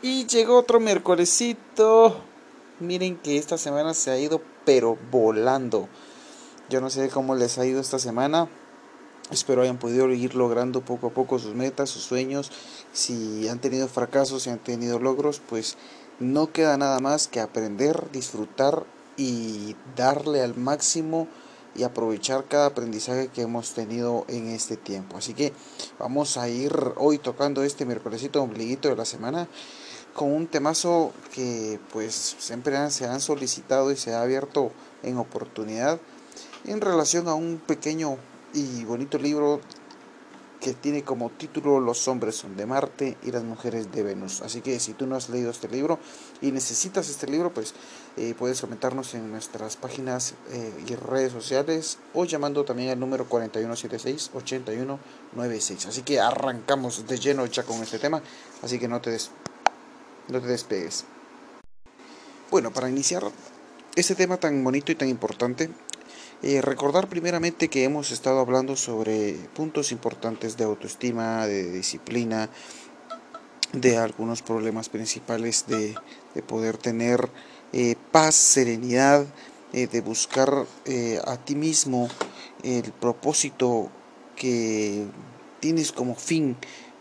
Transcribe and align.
Y 0.00 0.26
llegó 0.26 0.56
otro 0.56 0.78
miércolesito. 0.78 2.22
Miren 2.78 3.16
que 3.16 3.36
esta 3.36 3.58
semana 3.58 3.94
se 3.94 4.12
ha 4.12 4.18
ido 4.18 4.40
pero 4.64 4.96
volando. 5.10 5.88
Yo 6.70 6.80
no 6.80 6.88
sé 6.88 7.08
cómo 7.08 7.34
les 7.34 7.58
ha 7.58 7.66
ido 7.66 7.80
esta 7.80 7.98
semana. 7.98 8.48
Espero 9.32 9.62
hayan 9.62 9.78
podido 9.78 10.08
ir 10.10 10.36
logrando 10.36 10.82
poco 10.82 11.08
a 11.08 11.10
poco 11.10 11.40
sus 11.40 11.56
metas, 11.56 11.90
sus 11.90 12.04
sueños. 12.04 12.52
Si 12.92 13.48
han 13.48 13.60
tenido 13.60 13.88
fracasos, 13.88 14.44
si 14.44 14.50
han 14.50 14.60
tenido 14.60 15.00
logros, 15.00 15.40
pues 15.40 15.76
no 16.20 16.52
queda 16.52 16.76
nada 16.76 17.00
más 17.00 17.26
que 17.26 17.40
aprender, 17.40 18.08
disfrutar 18.12 18.86
y 19.16 19.74
darle 19.96 20.42
al 20.42 20.56
máximo 20.56 21.26
y 21.74 21.82
aprovechar 21.82 22.44
cada 22.44 22.66
aprendizaje 22.66 23.28
que 23.28 23.42
hemos 23.42 23.72
tenido 23.72 24.24
en 24.28 24.48
este 24.48 24.76
tiempo. 24.76 25.16
Así 25.16 25.34
que 25.34 25.52
vamos 25.98 26.36
a 26.36 26.48
ir 26.48 26.72
hoy 26.96 27.18
tocando 27.18 27.64
este 27.64 27.84
miércolesito 27.84 28.40
ombliguito 28.40 28.88
de 28.88 28.96
la 28.96 29.04
semana 29.04 29.48
con 30.18 30.32
un 30.32 30.48
temazo 30.48 31.12
que 31.32 31.78
pues 31.92 32.34
siempre 32.40 32.90
se 32.90 33.06
han 33.06 33.20
solicitado 33.20 33.92
y 33.92 33.96
se 33.96 34.14
ha 34.14 34.22
abierto 34.22 34.72
en 35.04 35.16
oportunidad 35.16 36.00
en 36.64 36.80
relación 36.80 37.28
a 37.28 37.34
un 37.34 37.62
pequeño 37.64 38.16
y 38.52 38.82
bonito 38.82 39.16
libro 39.16 39.60
que 40.60 40.74
tiene 40.74 41.04
como 41.04 41.30
título 41.30 41.78
Los 41.78 42.08
hombres 42.08 42.34
son 42.34 42.56
de 42.56 42.66
Marte 42.66 43.16
y 43.22 43.30
las 43.30 43.44
mujeres 43.44 43.92
de 43.92 44.02
Venus. 44.02 44.42
Así 44.42 44.60
que 44.60 44.80
si 44.80 44.92
tú 44.92 45.06
no 45.06 45.14
has 45.14 45.28
leído 45.28 45.52
este 45.52 45.68
libro 45.68 46.00
y 46.40 46.50
necesitas 46.50 47.08
este 47.08 47.28
libro, 47.28 47.54
pues 47.54 47.74
eh, 48.16 48.34
puedes 48.36 48.60
comentarnos 48.60 49.14
en 49.14 49.30
nuestras 49.30 49.76
páginas 49.76 50.34
eh, 50.50 50.84
y 50.88 50.96
redes 50.96 51.30
sociales 51.30 51.98
o 52.12 52.24
llamando 52.24 52.64
también 52.64 52.90
al 52.90 52.98
número 52.98 53.28
4176-8196. 53.28 55.86
Así 55.86 56.02
que 56.02 56.18
arrancamos 56.18 57.06
de 57.06 57.20
lleno 57.20 57.46
ya 57.46 57.62
con 57.62 57.80
este 57.84 58.00
tema, 58.00 58.20
así 58.62 58.80
que 58.80 58.88
no 58.88 59.00
te, 59.00 59.16
no 60.28 60.40
te 60.40 60.46
despegues. 60.46 61.04
Bueno, 62.50 62.72
para 62.72 62.88
iniciar 62.88 63.24
este 63.94 64.14
tema 64.14 64.38
tan 64.38 64.62
bonito 64.64 64.92
y 64.92 64.94
tan 64.94 65.08
importante, 65.08 65.70
eh, 66.42 66.62
recordar 66.62 67.08
primeramente 67.08 67.68
que 67.68 67.82
hemos 67.82 68.12
estado 68.12 68.38
hablando 68.38 68.76
sobre 68.76 69.32
puntos 69.54 69.90
importantes 69.90 70.56
de 70.56 70.64
autoestima, 70.64 71.46
de 71.46 71.70
disciplina, 71.70 72.48
de 73.72 73.98
algunos 73.98 74.40
problemas 74.42 74.88
principales 74.88 75.66
de, 75.66 75.94
poder 76.46 76.78
tener 76.78 77.28
eh, 77.72 77.96
paz, 78.12 78.36
serenidad, 78.36 79.26
eh, 79.72 79.88
de 79.88 80.00
buscar 80.00 80.66
a 81.26 81.36
ti 81.38 81.56
mismo 81.56 82.08
el 82.62 82.92
propósito 82.92 83.90
que 84.36 85.04
tienes 85.58 85.90
como 85.90 86.14
fin 86.14 86.56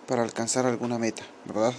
para 0.08 0.24
alcanzar 0.24 0.66
alguna 0.66 0.98
meta, 0.98 1.24
¿verdad? 1.46 1.74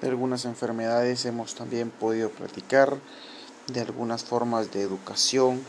De 0.00 0.08
algunas 0.08 0.44
enfermedades 0.44 1.24
hemos 1.24 1.54
también 1.54 1.90
podido 1.90 2.28
platicar 2.28 2.98
de 3.72 3.80
algunas 3.80 4.24
formas 4.24 4.70
de 4.72 4.82
educación. 4.82 5.62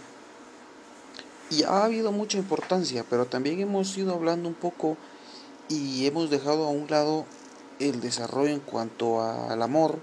Y 1.49 1.63
ha 1.63 1.85
habido 1.85 2.11
mucha 2.11 2.37
importancia, 2.37 3.05
pero 3.09 3.25
también 3.25 3.59
hemos 3.61 3.97
ido 3.97 4.13
hablando 4.13 4.49
un 4.49 4.55
poco 4.55 4.97
y 5.69 6.05
hemos 6.05 6.29
dejado 6.29 6.65
a 6.65 6.69
un 6.69 6.89
lado 6.89 7.25
el 7.79 8.01
desarrollo 8.01 8.51
en 8.51 8.59
cuanto 8.59 9.21
al 9.21 9.61
amor, 9.61 9.99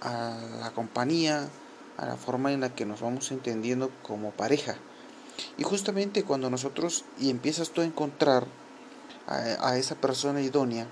a 0.00 0.34
la 0.60 0.70
compañía, 0.70 1.48
a 1.98 2.06
la 2.06 2.16
forma 2.16 2.52
en 2.52 2.60
la 2.60 2.74
que 2.74 2.86
nos 2.86 3.02
vamos 3.02 3.30
entendiendo 3.32 3.90
como 4.02 4.30
pareja. 4.30 4.76
Y 5.58 5.62
justamente 5.62 6.24
cuando 6.24 6.48
nosotros 6.48 7.04
y 7.20 7.28
empiezas 7.28 7.70
tú 7.70 7.82
a 7.82 7.84
encontrar 7.84 8.46
a, 9.26 9.68
a 9.68 9.76
esa 9.76 9.94
persona 9.96 10.40
idónea, 10.40 10.86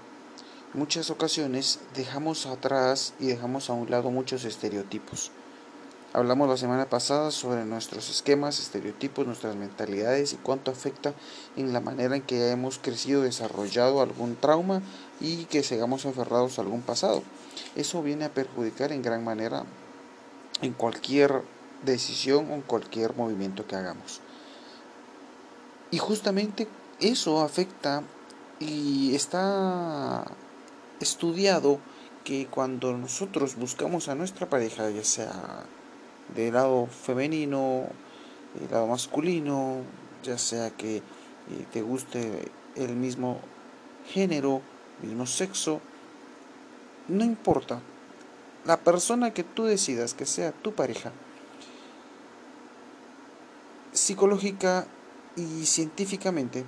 muchas 0.74 1.10
ocasiones 1.10 1.80
dejamos 1.94 2.46
atrás 2.46 3.14
y 3.18 3.26
dejamos 3.26 3.70
a 3.70 3.72
un 3.72 3.90
lado 3.90 4.10
muchos 4.10 4.44
estereotipos. 4.44 5.32
Hablamos 6.12 6.48
la 6.48 6.56
semana 6.56 6.86
pasada 6.86 7.30
sobre 7.30 7.64
nuestros 7.64 8.10
esquemas, 8.10 8.58
estereotipos, 8.58 9.26
nuestras 9.26 9.54
mentalidades 9.54 10.32
y 10.32 10.36
cuánto 10.36 10.72
afecta 10.72 11.14
en 11.56 11.72
la 11.72 11.80
manera 11.80 12.16
en 12.16 12.22
que 12.22 12.50
hemos 12.50 12.78
crecido, 12.78 13.22
desarrollado 13.22 14.00
algún 14.00 14.34
trauma 14.34 14.82
y 15.20 15.44
que 15.44 15.62
sigamos 15.62 16.06
aferrados 16.06 16.58
a 16.58 16.62
algún 16.62 16.82
pasado. 16.82 17.22
Eso 17.76 18.02
viene 18.02 18.24
a 18.24 18.34
perjudicar 18.34 18.90
en 18.90 19.02
gran 19.02 19.22
manera 19.22 19.64
en 20.62 20.72
cualquier 20.72 21.42
decisión 21.84 22.50
o 22.50 22.54
en 22.54 22.62
cualquier 22.62 23.14
movimiento 23.14 23.66
que 23.68 23.76
hagamos. 23.76 24.20
Y 25.92 25.98
justamente 25.98 26.66
eso 26.98 27.40
afecta 27.40 28.02
y 28.58 29.14
está 29.14 30.24
estudiado 31.00 31.78
que 32.24 32.46
cuando 32.46 32.96
nosotros 32.96 33.56
buscamos 33.56 34.08
a 34.08 34.14
nuestra 34.14 34.48
pareja, 34.48 34.90
ya 34.90 35.04
sea 35.04 35.64
del 36.34 36.54
lado 36.54 36.86
femenino, 36.86 37.86
del 38.58 38.70
lado 38.70 38.86
masculino, 38.86 39.78
ya 40.22 40.38
sea 40.38 40.70
que 40.70 40.98
eh, 40.98 41.02
te 41.72 41.82
guste 41.82 42.50
el 42.76 42.94
mismo 42.94 43.40
género, 44.12 44.60
mismo 45.02 45.26
sexo, 45.26 45.80
no 47.08 47.24
importa. 47.24 47.80
La 48.66 48.76
persona 48.76 49.32
que 49.32 49.42
tú 49.42 49.64
decidas 49.64 50.12
que 50.14 50.26
sea 50.26 50.52
tu 50.52 50.74
pareja, 50.74 51.12
psicológica 53.92 54.86
y 55.36 55.64
científicamente, 55.64 56.64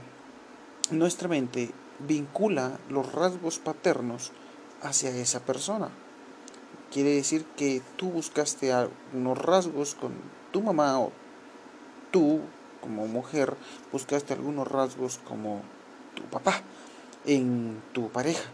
nuestra 0.90 1.28
mente 1.28 1.70
vincula 2.06 2.78
los 2.88 3.12
rasgos 3.12 3.58
paternos 3.58 4.32
hacia 4.82 5.10
esa 5.10 5.40
persona. 5.40 5.90
Quiere 6.90 7.14
decir 7.14 7.44
que 7.56 7.82
tú 7.96 8.10
buscaste 8.10 8.72
unos 9.14 9.38
rasgos 9.38 9.94
con 9.94 10.12
tu 10.52 10.60
mamá 10.62 11.00
o 11.00 11.12
tú 12.10 12.40
como 12.80 13.06
mujer 13.06 13.56
buscaste 13.92 14.34
algunos 14.34 14.68
rasgos 14.68 15.18
como 15.24 15.62
tu 16.14 16.22
papá 16.24 16.62
en 17.24 17.80
tu 17.92 18.10
pareja. 18.10 18.50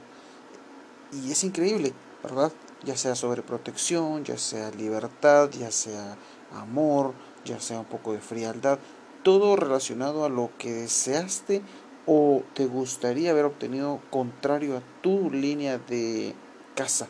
Y 1.12 1.32
es 1.32 1.42
increíble, 1.42 1.94
¿verdad? 2.22 2.52
Ya 2.84 2.96
sea 2.96 3.14
sobre 3.14 3.42
protección, 3.42 4.24
ya 4.24 4.38
sea 4.38 4.70
libertad, 4.70 5.50
ya 5.50 5.72
sea 5.72 6.16
amor, 6.52 7.14
ya 7.44 7.60
sea 7.60 7.80
un 7.80 7.86
poco 7.86 8.12
de 8.12 8.20
frialdad, 8.20 8.78
todo 9.24 9.56
relacionado 9.56 10.24
a 10.24 10.28
lo 10.28 10.50
que 10.58 10.72
deseaste 10.72 11.62
o 12.10 12.42
te 12.54 12.64
gustaría 12.64 13.32
haber 13.32 13.44
obtenido 13.44 14.00
contrario 14.08 14.78
a 14.78 14.82
tu 15.02 15.30
línea 15.30 15.76
de 15.76 16.34
casa 16.74 17.06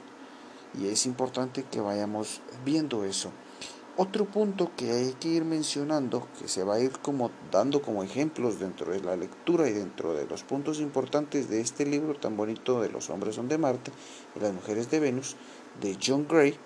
y 0.79 0.89
es 0.89 1.07
importante 1.07 1.65
que 1.71 1.81
vayamos 1.81 2.41
viendo 2.65 3.05
eso. 3.05 3.31
Otro 3.97 4.27
punto 4.27 4.73
que 4.77 4.91
hay 4.91 5.13
que 5.15 5.29
ir 5.29 5.45
mencionando, 5.45 6.27
que 6.41 6.49
se 6.49 6.65
va 6.65 6.75
a 6.75 6.81
ir 6.81 6.93
como 6.99 7.31
dando 7.53 7.81
como 7.81 8.03
ejemplos 8.03 8.59
dentro 8.59 8.93
de 8.93 9.01
la 9.01 9.17
lectura 9.17 9.69
y 9.69 9.73
dentro 9.73 10.15
de 10.15 10.27
los 10.27 10.43
puntos 10.43 10.81
importantes 10.81 11.49
de 11.49 11.61
este 11.61 11.87
libro 11.87 12.15
tan 12.15 12.37
bonito 12.37 12.81
de 12.81 12.91
los 12.91 13.09
hombres 13.09 13.37
son 13.37 13.49
de 13.49 13.59
Marte 13.59 13.93
y 14.35 14.41
las 14.41 14.53
mujeres 14.53 14.91
de 14.91 14.99
Venus, 14.99 15.37
de 15.81 15.97
John 16.05 16.27
Gray, 16.29 16.57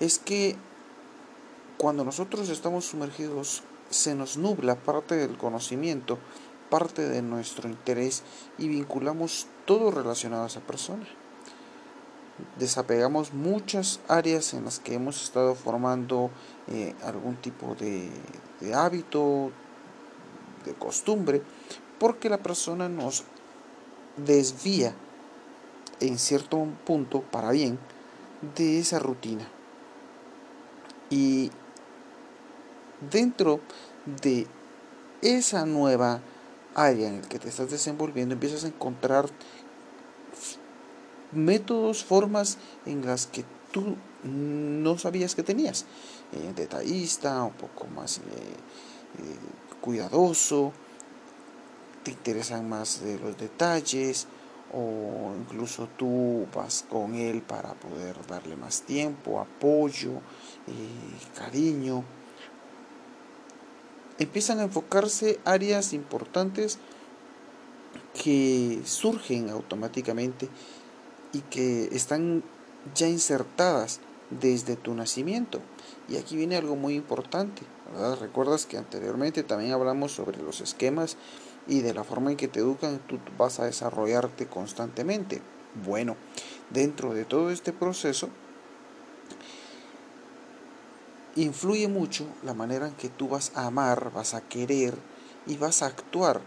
es 0.00 0.18
que 0.18 0.56
cuando 1.78 2.04
nosotros 2.04 2.48
estamos 2.48 2.84
sumergidos 2.84 3.62
se 3.90 4.14
nos 4.14 4.36
nubla 4.36 4.76
parte 4.76 5.16
del 5.16 5.36
conocimiento, 5.36 6.18
parte 6.74 7.08
de 7.08 7.22
nuestro 7.22 7.68
interés 7.68 8.24
y 8.58 8.66
vinculamos 8.66 9.46
todo 9.64 9.92
relacionado 9.92 10.42
a 10.42 10.48
esa 10.48 10.58
persona 10.58 11.06
desapegamos 12.58 13.32
muchas 13.32 14.00
áreas 14.08 14.54
en 14.54 14.64
las 14.64 14.80
que 14.80 14.94
hemos 14.94 15.22
estado 15.22 15.54
formando 15.54 16.30
eh, 16.66 16.92
algún 17.04 17.36
tipo 17.36 17.76
de, 17.76 18.10
de 18.60 18.74
hábito, 18.74 19.52
de 20.64 20.74
costumbre, 20.74 21.42
porque 22.00 22.28
la 22.28 22.38
persona 22.38 22.88
nos 22.88 23.22
desvía 24.16 24.94
en 26.00 26.18
cierto 26.18 26.66
punto 26.84 27.22
para 27.22 27.52
bien 27.52 27.78
de 28.56 28.80
esa 28.80 28.98
rutina. 28.98 29.48
Y 31.10 31.52
dentro 33.12 33.60
de 34.22 34.48
esa 35.22 35.66
nueva 35.66 36.20
área 36.74 37.08
en 37.08 37.22
la 37.22 37.28
que 37.28 37.38
te 37.38 37.48
estás 37.48 37.70
desenvolviendo, 37.70 38.34
empiezas 38.34 38.64
a 38.64 38.68
encontrar 38.68 39.26
métodos, 41.32 42.04
formas 42.04 42.58
en 42.86 43.04
las 43.04 43.26
que 43.26 43.44
tú 43.72 43.96
no 44.24 44.98
sabías 44.98 45.34
que 45.34 45.42
tenías. 45.42 45.84
Eh, 46.32 46.52
detallista, 46.54 47.42
un 47.42 47.52
poco 47.52 47.86
más 47.86 48.18
eh, 48.18 48.20
eh, 48.20 49.36
cuidadoso, 49.80 50.72
te 52.02 52.12
interesan 52.12 52.68
más 52.68 53.02
de 53.02 53.18
los 53.18 53.36
detalles 53.36 54.26
o 54.72 55.32
incluso 55.38 55.88
tú 55.96 56.46
vas 56.54 56.84
con 56.88 57.14
él 57.14 57.42
para 57.42 57.74
poder 57.74 58.16
darle 58.26 58.56
más 58.56 58.82
tiempo, 58.82 59.40
apoyo, 59.40 60.20
cariño. 61.38 62.04
Empiezan 64.18 64.60
a 64.60 64.64
enfocarse 64.64 65.40
áreas 65.44 65.92
importantes 65.92 66.78
que 68.22 68.80
surgen 68.84 69.50
automáticamente 69.50 70.48
y 71.32 71.40
que 71.40 71.86
están 71.92 72.44
ya 72.94 73.08
insertadas 73.08 74.00
desde 74.30 74.76
tu 74.76 74.94
nacimiento. 74.94 75.60
Y 76.08 76.16
aquí 76.16 76.36
viene 76.36 76.56
algo 76.56 76.76
muy 76.76 76.94
importante. 76.94 77.62
Recuerdas 78.20 78.66
que 78.66 78.78
anteriormente 78.78 79.42
también 79.42 79.72
hablamos 79.72 80.12
sobre 80.12 80.42
los 80.42 80.60
esquemas 80.60 81.16
y 81.66 81.80
de 81.80 81.94
la 81.94 82.04
forma 82.04 82.30
en 82.30 82.36
que 82.36 82.48
te 82.48 82.60
educan, 82.60 83.00
tú 83.08 83.18
vas 83.38 83.58
a 83.58 83.64
desarrollarte 83.64 84.46
constantemente. 84.46 85.42
Bueno, 85.84 86.16
dentro 86.70 87.14
de 87.14 87.24
todo 87.24 87.50
este 87.50 87.72
proceso, 87.72 88.28
influye 91.36 91.88
mucho 91.88 92.26
la 92.44 92.54
manera 92.54 92.86
en 92.86 92.94
que 92.94 93.08
tú 93.08 93.28
vas 93.28 93.52
a 93.54 93.66
amar, 93.66 94.12
vas 94.12 94.34
a 94.34 94.40
querer 94.40 94.94
y 95.46 95.56
vas 95.56 95.82
a 95.82 95.86
actuar. 95.86 96.40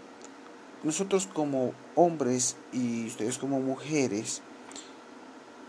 Nosotros 0.83 1.27
como 1.33 1.73
hombres 1.95 2.55
y 2.71 3.07
ustedes 3.07 3.37
como 3.37 3.59
mujeres 3.59 4.41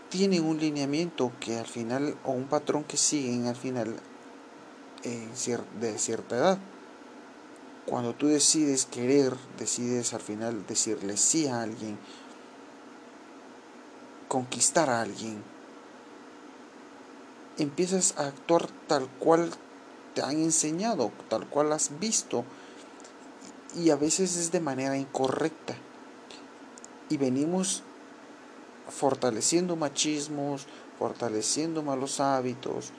tienen 0.09 0.45
un 0.45 0.59
lineamiento 0.59 1.31
que 1.39 1.57
al 1.57 1.65
final 1.65 2.15
o 2.23 2.31
un 2.31 2.47
patrón 2.47 2.83
que 2.83 2.97
siguen 2.97 3.47
al 3.47 3.55
final 3.55 3.99
de 5.79 5.97
cierta 5.97 6.35
edad. 6.37 6.59
Cuando 7.85 8.13
tú 8.13 8.27
decides 8.27 8.85
querer, 8.85 9.35
decides 9.57 10.13
al 10.13 10.21
final 10.21 10.65
decirle 10.67 11.17
sí 11.17 11.47
a 11.47 11.61
alguien, 11.61 11.97
conquistar 14.27 14.89
a 14.89 15.01
alguien, 15.01 15.43
empiezas 17.63 18.17
a 18.17 18.27
actuar 18.27 18.67
tal 18.87 19.07
cual 19.19 19.51
te 20.13 20.21
han 20.21 20.37
enseñado, 20.37 21.11
tal 21.29 21.47
cual 21.47 21.71
has 21.73 21.99
visto, 21.99 22.45
y 23.75 23.89
a 23.91 23.95
veces 23.95 24.35
es 24.35 24.51
de 24.51 24.59
manera 24.59 24.97
incorrecta. 24.97 25.75
Y 27.09 27.17
venimos 27.17 27.83
fortaleciendo 28.89 29.75
machismos, 29.75 30.67
fortaleciendo 30.97 31.83
malos 31.83 32.19
hábitos, 32.19 32.91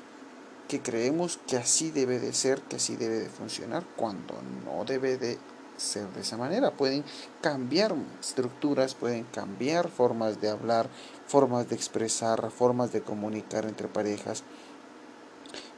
que 0.68 0.80
creemos 0.80 1.38
que 1.48 1.56
así 1.56 1.90
debe 1.90 2.20
de 2.20 2.32
ser, 2.32 2.62
que 2.62 2.76
así 2.76 2.96
debe 2.96 3.18
de 3.18 3.28
funcionar, 3.28 3.84
cuando 3.96 4.34
no 4.64 4.84
debe 4.84 5.16
de 5.16 5.38
ser 5.80 6.08
de 6.10 6.20
esa 6.20 6.36
manera. 6.36 6.70
Pueden 6.70 7.04
cambiar 7.40 7.94
estructuras, 8.20 8.94
pueden 8.94 9.24
cambiar 9.24 9.88
formas 9.88 10.40
de 10.40 10.50
hablar, 10.50 10.88
formas 11.26 11.68
de 11.68 11.76
expresar, 11.76 12.50
formas 12.50 12.92
de 12.92 13.00
comunicar 13.00 13.64
entre 13.64 13.88
parejas. 13.88 14.44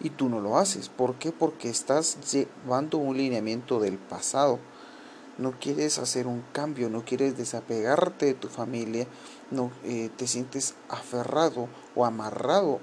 Y 0.01 0.11
tú 0.11 0.29
no 0.29 0.41
lo 0.41 0.59
haces. 0.59 0.89
¿Por 0.89 1.15
qué? 1.15 1.33
Porque 1.33 1.71
estás 1.71 2.33
llevando 2.33 2.99
un 2.99 3.17
lineamiento 3.17 3.81
del 3.81 3.99
pasado. 3.99 4.59
No 5.39 5.53
quieres 5.53 5.99
hacer 5.99 6.27
un 6.27 6.43
cambio, 6.53 6.91
no 6.91 7.05
quieres 7.05 7.39
desapegarte 7.39 8.27
de 8.27 8.35
tu 8.35 8.49
familia, 8.49 9.07
no 9.51 9.71
eh, 9.85 10.11
te 10.17 10.27
sientes 10.27 10.75
aferrado 10.91 11.69
o 11.95 12.05
amarrado 12.05 12.81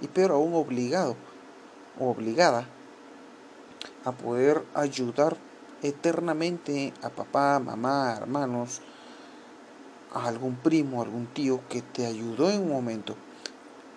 y 0.00 0.08
peor 0.08 0.30
aún 0.30 0.54
obligado 0.54 1.16
o 1.98 2.08
obligada 2.10 2.66
a 4.04 4.12
poder 4.12 4.64
ayudar 4.74 5.36
eternamente 5.82 6.92
a 7.02 7.10
papá, 7.10 7.58
mamá, 7.58 8.14
hermanos, 8.16 8.82
a 10.12 10.26
algún 10.26 10.56
primo, 10.56 11.02
algún 11.02 11.26
tío 11.26 11.60
que 11.68 11.82
te 11.82 12.06
ayudó 12.06 12.50
en 12.50 12.62
un 12.62 12.70
momento. 12.70 13.16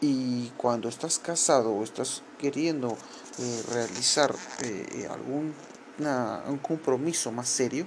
Y 0.01 0.49
cuando 0.57 0.89
estás 0.89 1.19
casado 1.19 1.73
o 1.73 1.83
estás 1.83 2.23
queriendo 2.37 2.97
eh, 3.39 3.63
realizar 3.71 4.35
eh, 4.63 5.07
algún 5.09 5.53
un 6.47 6.57
compromiso 6.57 7.31
más 7.31 7.47
serio, 7.47 7.85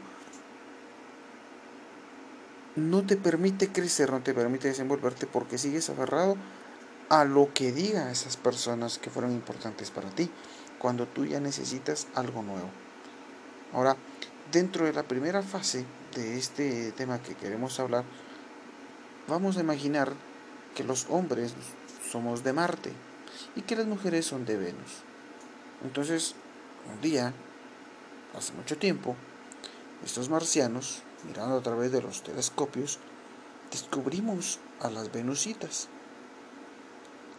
no 2.76 3.04
te 3.04 3.16
permite 3.16 3.72
crecer, 3.72 4.10
no 4.12 4.22
te 4.22 4.34
permite 4.34 4.68
desenvolverte 4.68 5.26
porque 5.26 5.58
sigues 5.58 5.90
aferrado 5.90 6.36
a 7.08 7.24
lo 7.24 7.52
que 7.52 7.72
digan 7.72 8.08
esas 8.08 8.36
personas 8.36 8.98
que 8.98 9.10
fueron 9.10 9.32
importantes 9.32 9.90
para 9.90 10.10
ti, 10.10 10.30
cuando 10.78 11.06
tú 11.06 11.24
ya 11.24 11.40
necesitas 11.40 12.06
algo 12.14 12.42
nuevo. 12.42 12.70
Ahora, 13.72 13.96
dentro 14.52 14.86
de 14.86 14.92
la 14.92 15.02
primera 15.02 15.42
fase 15.42 15.84
de 16.14 16.38
este 16.38 16.92
tema 16.92 17.20
que 17.20 17.34
queremos 17.34 17.78
hablar, 17.80 18.04
vamos 19.26 19.56
a 19.56 19.60
imaginar 19.60 20.12
que 20.74 20.84
los 20.84 21.06
hombres 21.10 21.54
somos 22.10 22.44
de 22.44 22.52
Marte 22.52 22.92
y 23.56 23.62
que 23.62 23.76
las 23.76 23.86
mujeres 23.86 24.24
son 24.26 24.44
de 24.44 24.56
Venus. 24.56 25.02
Entonces, 25.84 26.34
un 26.92 27.00
día, 27.00 27.34
hace 28.36 28.52
mucho 28.52 28.78
tiempo, 28.78 29.16
estos 30.04 30.28
marcianos, 30.28 31.02
mirando 31.26 31.56
a 31.56 31.62
través 31.62 31.90
de 31.90 32.02
los 32.02 32.22
telescopios, 32.22 32.98
descubrimos 33.70 34.60
a 34.80 34.90
las 34.90 35.12
venusitas. 35.12 35.88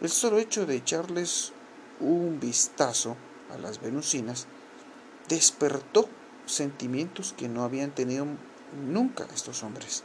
El 0.00 0.10
solo 0.10 0.38
hecho 0.38 0.66
de 0.66 0.76
echarles 0.76 1.52
un 2.00 2.38
vistazo 2.38 3.16
a 3.52 3.58
las 3.58 3.80
venusinas 3.80 4.46
despertó 5.28 6.08
sentimientos 6.52 7.34
que 7.36 7.48
no 7.48 7.62
habían 7.62 7.90
tenido 7.90 8.26
nunca 8.86 9.26
estos 9.34 9.62
hombres. 9.62 10.04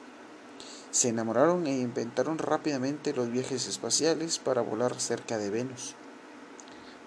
Se 0.92 1.10
enamoraron 1.10 1.66
e 1.66 1.80
inventaron 1.80 2.38
rápidamente 2.38 3.13
los 3.13 3.31
viajes 3.31 3.68
espaciales 3.68 4.38
para 4.38 4.62
volar 4.62 5.00
cerca 5.00 5.38
de 5.38 5.50
Venus. 5.50 5.95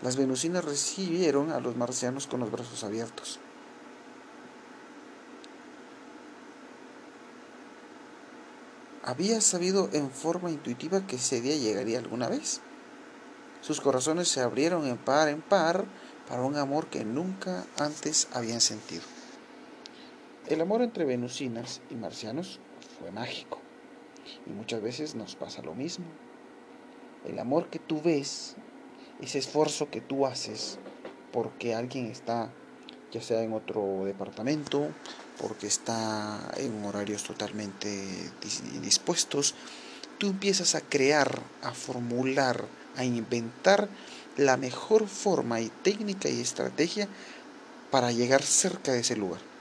Las 0.03 0.17
venusinas 0.17 0.65
recibieron 0.65 1.53
a 1.53 1.61
los 1.61 1.77
marcianos 1.77 2.27
con 2.27 2.41
los 2.41 2.50
brazos 2.50 2.85
abiertos. 2.85 3.38
Había 9.05 9.41
sabido 9.41 9.89
en 9.93 10.11
forma 10.11 10.50
intuitiva 10.50 11.06
que 11.06 11.15
ese 11.15 11.41
día 11.41 11.56
llegaría 11.56 11.99
alguna 11.99 12.29
vez. 12.29 12.61
Sus 13.61 13.81
corazones 13.81 14.29
se 14.29 14.41
abrieron 14.41 14.85
en 14.87 14.99
par 14.99 15.29
en 15.29 15.43
par 15.43 15.85
para 16.29 16.43
un 16.43 16.56
amor 16.56 16.89
que 16.89 17.05
nunca 17.05 17.65
antes 17.79 18.27
habían 18.32 18.61
sentido. 18.61 19.16
El 20.48 20.60
amor 20.60 20.81
entre 20.82 21.04
venusinas 21.04 21.81
y 21.90 21.96
marcianos 21.96 22.60
fue 23.00 23.10
mágico 23.10 23.58
y 24.46 24.50
muchas 24.50 24.81
veces 24.81 25.16
nos 25.16 25.34
pasa 25.34 25.60
lo 25.62 25.75
mismo. 25.75 26.04
El 27.25 27.40
amor 27.40 27.69
que 27.69 27.81
tú 27.81 28.00
ves, 28.00 28.54
ese 29.20 29.40
esfuerzo 29.40 29.90
que 29.90 30.00
tú 30.00 30.25
haces 30.25 30.78
porque 31.32 31.75
alguien 31.75 32.06
está 32.06 32.48
ya 33.12 33.20
sea 33.20 33.43
en 33.43 33.54
otro 33.54 34.04
departamento, 34.04 34.88
porque 35.37 35.66
está 35.66 36.38
en 36.58 36.84
horarios 36.84 37.25
totalmente 37.25 38.31
dispuestos, 38.82 39.54
tú 40.19 40.29
empiezas 40.29 40.76
a 40.76 40.81
crear, 40.81 41.41
a 41.62 41.72
formular, 41.72 42.65
a 42.94 43.05
inventar 43.05 43.88
la 44.36 44.56
mejor 44.56 45.08
forma 45.08 45.60
y 45.60 45.70
técnica 45.82 46.29
y 46.29 46.41
estrategia 46.41 47.08
para 47.91 48.12
llegar 48.12 48.43
cerca 48.43 48.93
de 48.93 49.00
ese 49.00 49.17
lugar 49.17 49.56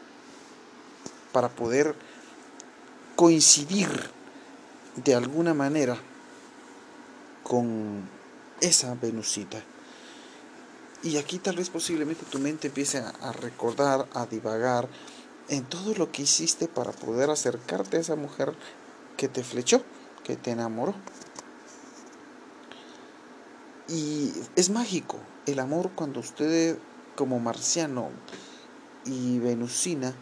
para 1.35 1.49
poder 1.49 1.93
coincidir 3.17 3.89
de 4.95 5.15
alguna 5.15 5.53
manera 5.53 5.97
con 7.43 8.07
esa 8.61 8.95
venusita. 8.95 9.61
Y 11.03 11.17
aquí 11.17 11.39
tal 11.39 11.57
vez 11.57 11.69
posiblemente 11.69 12.23
tu 12.23 12.39
mente 12.39 12.67
empiece 12.67 12.99
a 12.99 13.33
recordar, 13.33 14.07
a 14.13 14.25
divagar 14.27 14.87
en 15.49 15.65
todo 15.65 15.93
lo 15.95 16.09
que 16.09 16.21
hiciste 16.21 16.69
para 16.69 16.93
poder 16.93 17.29
acercarte 17.29 17.97
a 17.97 17.99
esa 17.99 18.15
mujer 18.15 18.55
que 19.17 19.27
te 19.27 19.43
flechó, 19.43 19.83
que 20.23 20.37
te 20.37 20.51
enamoró. 20.51 20.95
Y 23.89 24.31
es 24.55 24.69
mágico 24.69 25.17
el 25.47 25.59
amor 25.59 25.91
cuando 25.95 26.21
usted 26.21 26.77
como 27.17 27.41
marciano 27.41 28.09
y 29.03 29.39
venusina 29.39 30.13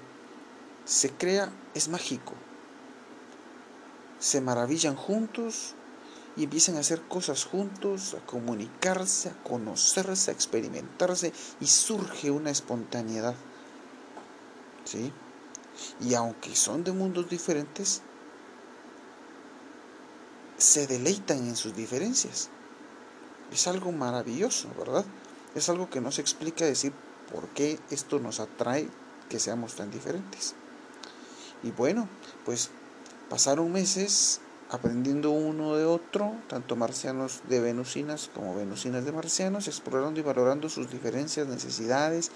se 0.86 1.12
crea, 1.12 1.52
es 1.74 1.88
mágico. 1.88 2.34
Se 4.20 4.42
maravillan 4.42 4.96
juntos 4.96 5.76
y 6.36 6.44
empiezan 6.44 6.78
a 6.78 6.80
hacer 6.80 7.02
cosas 7.02 7.46
juntos, 7.46 8.16
a 8.16 8.26
comunicarse, 8.26 9.30
a 9.30 9.44
conocerse, 9.44 10.32
a 10.32 10.34
experimentarse 10.34 11.34
y 11.60 11.68
surge 11.68 12.32
una 12.32 12.50
espontaneidad. 12.50 13.36
¿Sí? 14.86 15.12
Y 16.02 16.14
aunque 16.16 16.56
son 16.56 16.84
de 16.84 16.92
mundos 16.92 17.30
diferentes, 17.30 18.02
se 20.58 20.88
deleitan 20.88 21.40
en 21.40 21.56
sus 21.56 21.76
diferencias. 21.76 22.50
Es 23.52 23.68
algo 23.68 23.92
maravilloso, 23.92 24.70
¿verdad? 24.78 25.06
Es 25.56 25.70
algo 25.70 25.90
que 25.90 26.02
no 26.02 26.12
se 26.12 26.22
explica 26.22 26.66
decir 26.66 26.94
por 27.32 27.48
qué 27.50 27.80
esto 27.90 28.20
nos 28.20 28.40
atrae 28.40 28.90
que 29.30 29.40
seamos 29.40 29.76
tan 29.76 29.92
diferentes. 29.92 30.56
Y 31.64 31.72
bueno, 31.72 32.08
pues 32.46 32.70
pasaron 33.30 33.72
meses 33.72 34.42
aprendiendo 34.70 35.32
uno 35.32 35.76
de 35.76 35.86
otro, 35.86 36.34
tanto 36.48 36.76
marcianos 36.76 37.42
de 37.48 37.60
venusinas 37.60 38.30
como 38.34 38.56
venusinas 38.56 39.06
de 39.06 39.12
marcianos, 39.12 39.68
explorando 39.68 40.20
y 40.20 40.24
valorando 40.24 40.68
sus 40.68 40.92
diferencias, 40.92 41.48
necesidades, 41.48 42.32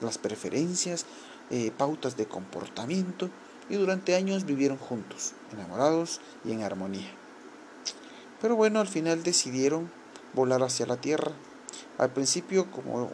las 0.00 0.18
preferencias, 0.18 1.06
eh, 1.50 1.72
pautas 1.76 2.16
de 2.16 2.26
comportamiento, 2.26 3.30
y 3.70 3.76
durante 3.76 4.14
años 4.14 4.44
vivieron 4.44 4.78
juntos, 4.78 5.32
enamorados 5.52 6.20
y 6.44 6.52
en 6.52 6.62
armonía. 6.62 7.10
Pero 8.40 8.54
bueno, 8.54 8.80
al 8.80 8.88
final 8.88 9.22
decidieron 9.22 9.90
volar 10.34 10.62
hacia 10.62 10.86
la 10.86 10.98
tierra. 10.98 11.32
Al 11.98 12.12
principio, 12.12 12.70
como 12.70 13.10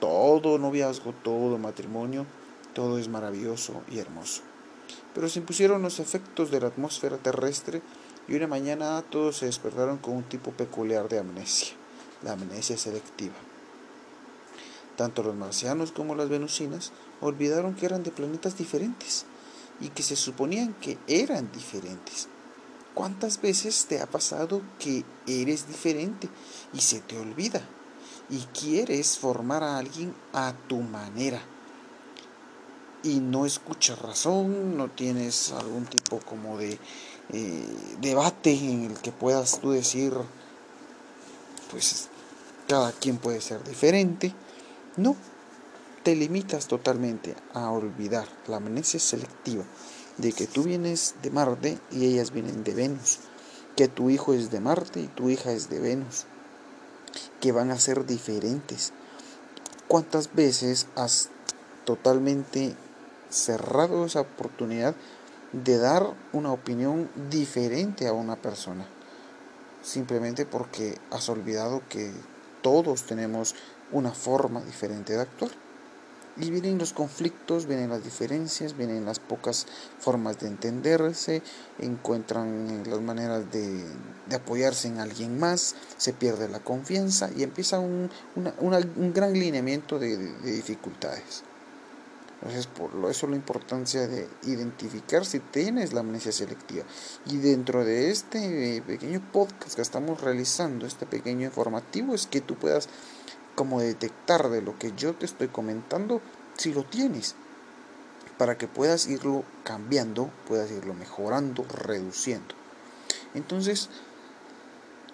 todo 0.00 0.58
noviazgo, 0.58 1.12
todo 1.12 1.58
matrimonio, 1.58 2.26
todo 2.74 2.98
es 2.98 3.08
maravilloso 3.08 3.82
y 3.90 3.98
hermoso. 3.98 4.42
Pero 5.14 5.28
se 5.28 5.40
impusieron 5.40 5.82
los 5.82 6.00
efectos 6.00 6.50
de 6.50 6.60
la 6.60 6.68
atmósfera 6.68 7.18
terrestre 7.18 7.82
y 8.28 8.34
una 8.34 8.46
mañana 8.46 9.02
todos 9.02 9.38
se 9.38 9.46
despertaron 9.46 9.98
con 9.98 10.14
un 10.16 10.22
tipo 10.24 10.52
peculiar 10.52 11.08
de 11.08 11.18
amnesia, 11.18 11.74
la 12.22 12.32
amnesia 12.32 12.78
selectiva. 12.78 13.34
Tanto 14.96 15.22
los 15.22 15.34
marcianos 15.34 15.92
como 15.92 16.14
las 16.14 16.28
venusinas 16.28 16.92
olvidaron 17.20 17.74
que 17.74 17.86
eran 17.86 18.02
de 18.02 18.10
planetas 18.10 18.56
diferentes 18.56 19.24
y 19.80 19.88
que 19.88 20.02
se 20.02 20.16
suponían 20.16 20.74
que 20.74 20.98
eran 21.06 21.50
diferentes. 21.52 22.28
¿Cuántas 22.94 23.40
veces 23.40 23.86
te 23.86 24.00
ha 24.00 24.06
pasado 24.06 24.60
que 24.78 25.04
eres 25.26 25.66
diferente 25.66 26.28
y 26.74 26.80
se 26.80 27.00
te 27.00 27.18
olvida? 27.18 27.62
Y 28.28 28.38
quieres 28.58 29.18
formar 29.18 29.62
a 29.62 29.78
alguien 29.78 30.14
a 30.32 30.52
tu 30.68 30.78
manera. 30.80 31.42
Y 33.04 33.20
no 33.20 33.46
escuchas 33.46 33.98
razón, 33.98 34.76
no 34.76 34.88
tienes 34.88 35.52
algún 35.52 35.86
tipo 35.86 36.20
como 36.20 36.56
de 36.56 36.78
eh, 37.32 37.66
debate 38.00 38.52
en 38.52 38.84
el 38.84 38.98
que 38.98 39.10
puedas 39.10 39.60
tú 39.60 39.72
decir, 39.72 40.12
pues 41.70 42.08
cada 42.68 42.92
quien 42.92 43.18
puede 43.18 43.40
ser 43.40 43.64
diferente. 43.64 44.32
No, 44.96 45.16
te 46.02 46.14
limitas 46.14 46.66
totalmente 46.68 47.34
a 47.54 47.70
olvidar 47.70 48.26
la 48.46 48.58
amnesia 48.58 49.00
selectiva 49.00 49.64
de 50.18 50.32
que 50.32 50.46
tú 50.46 50.64
vienes 50.64 51.14
de 51.22 51.30
Marte 51.30 51.78
y 51.90 52.04
ellas 52.06 52.32
vienen 52.32 52.64
de 52.64 52.74
Venus, 52.74 53.18
que 53.76 53.88
tu 53.88 54.10
hijo 54.10 54.32
es 54.34 54.50
de 54.50 54.60
Marte 54.60 55.00
y 55.00 55.06
tu 55.08 55.30
hija 55.30 55.52
es 55.52 55.68
de 55.68 55.80
Venus, 55.80 56.26
que 57.40 57.52
van 57.52 57.70
a 57.70 57.78
ser 57.78 58.06
diferentes. 58.06 58.92
¿Cuántas 59.88 60.34
veces 60.34 60.86
has 60.94 61.30
totalmente 61.84 62.76
cerrado 63.32 64.04
esa 64.04 64.20
oportunidad 64.20 64.94
de 65.52 65.78
dar 65.78 66.06
una 66.32 66.52
opinión 66.52 67.10
diferente 67.30 68.06
a 68.06 68.12
una 68.12 68.36
persona? 68.36 68.86
Simplemente 69.82 70.46
porque 70.46 70.98
has 71.10 71.28
olvidado 71.28 71.82
que 71.88 72.12
todos 72.62 73.02
tenemos 73.02 73.54
una 73.90 74.12
forma 74.12 74.62
diferente 74.62 75.12
de 75.12 75.20
actuar. 75.20 75.50
Y 76.38 76.50
vienen 76.50 76.78
los 76.78 76.94
conflictos, 76.94 77.66
vienen 77.66 77.90
las 77.90 78.04
diferencias, 78.04 78.74
vienen 78.74 79.04
las 79.04 79.18
pocas 79.18 79.66
formas 79.98 80.38
de 80.40 80.48
entenderse, 80.48 81.42
encuentran 81.78 82.84
las 82.88 83.02
maneras 83.02 83.50
de, 83.52 83.84
apoyarse 84.34 84.88
en 84.88 84.98
alguien 84.98 85.38
más, 85.38 85.74
se 85.98 86.14
pierde 86.14 86.48
la 86.48 86.60
confianza 86.60 87.28
y 87.36 87.42
empieza 87.42 87.80
un, 87.80 88.10
un 88.34 89.12
gran 89.12 89.34
lineamiento 89.34 89.98
de, 89.98 90.16
dificultades. 90.40 91.44
Entonces, 92.42 92.66
por 92.66 92.90
eso 93.08 93.28
la 93.28 93.36
importancia 93.36 94.08
de 94.08 94.28
identificar 94.42 95.24
si 95.24 95.38
tienes 95.38 95.92
la 95.92 96.00
amnesia 96.00 96.32
selectiva. 96.32 96.84
Y 97.26 97.36
dentro 97.36 97.84
de 97.84 98.10
este 98.10 98.82
pequeño 98.84 99.22
podcast 99.32 99.76
que 99.76 99.82
estamos 99.82 100.20
realizando, 100.20 100.84
este 100.84 101.06
pequeño 101.06 101.46
informativo, 101.46 102.16
es 102.16 102.26
que 102.26 102.40
tú 102.40 102.56
puedas 102.56 102.88
como 103.54 103.80
detectar 103.80 104.50
de 104.50 104.60
lo 104.60 104.76
que 104.76 104.92
yo 104.96 105.14
te 105.14 105.24
estoy 105.24 105.48
comentando 105.48 106.20
si 106.56 106.72
lo 106.72 106.84
tienes 106.84 107.36
para 108.38 108.58
que 108.58 108.66
puedas 108.66 109.06
irlo 109.06 109.44
cambiando, 109.62 110.28
puedas 110.48 110.68
irlo 110.72 110.94
mejorando, 110.94 111.64
reduciendo. 111.64 112.56
Entonces, 113.34 113.88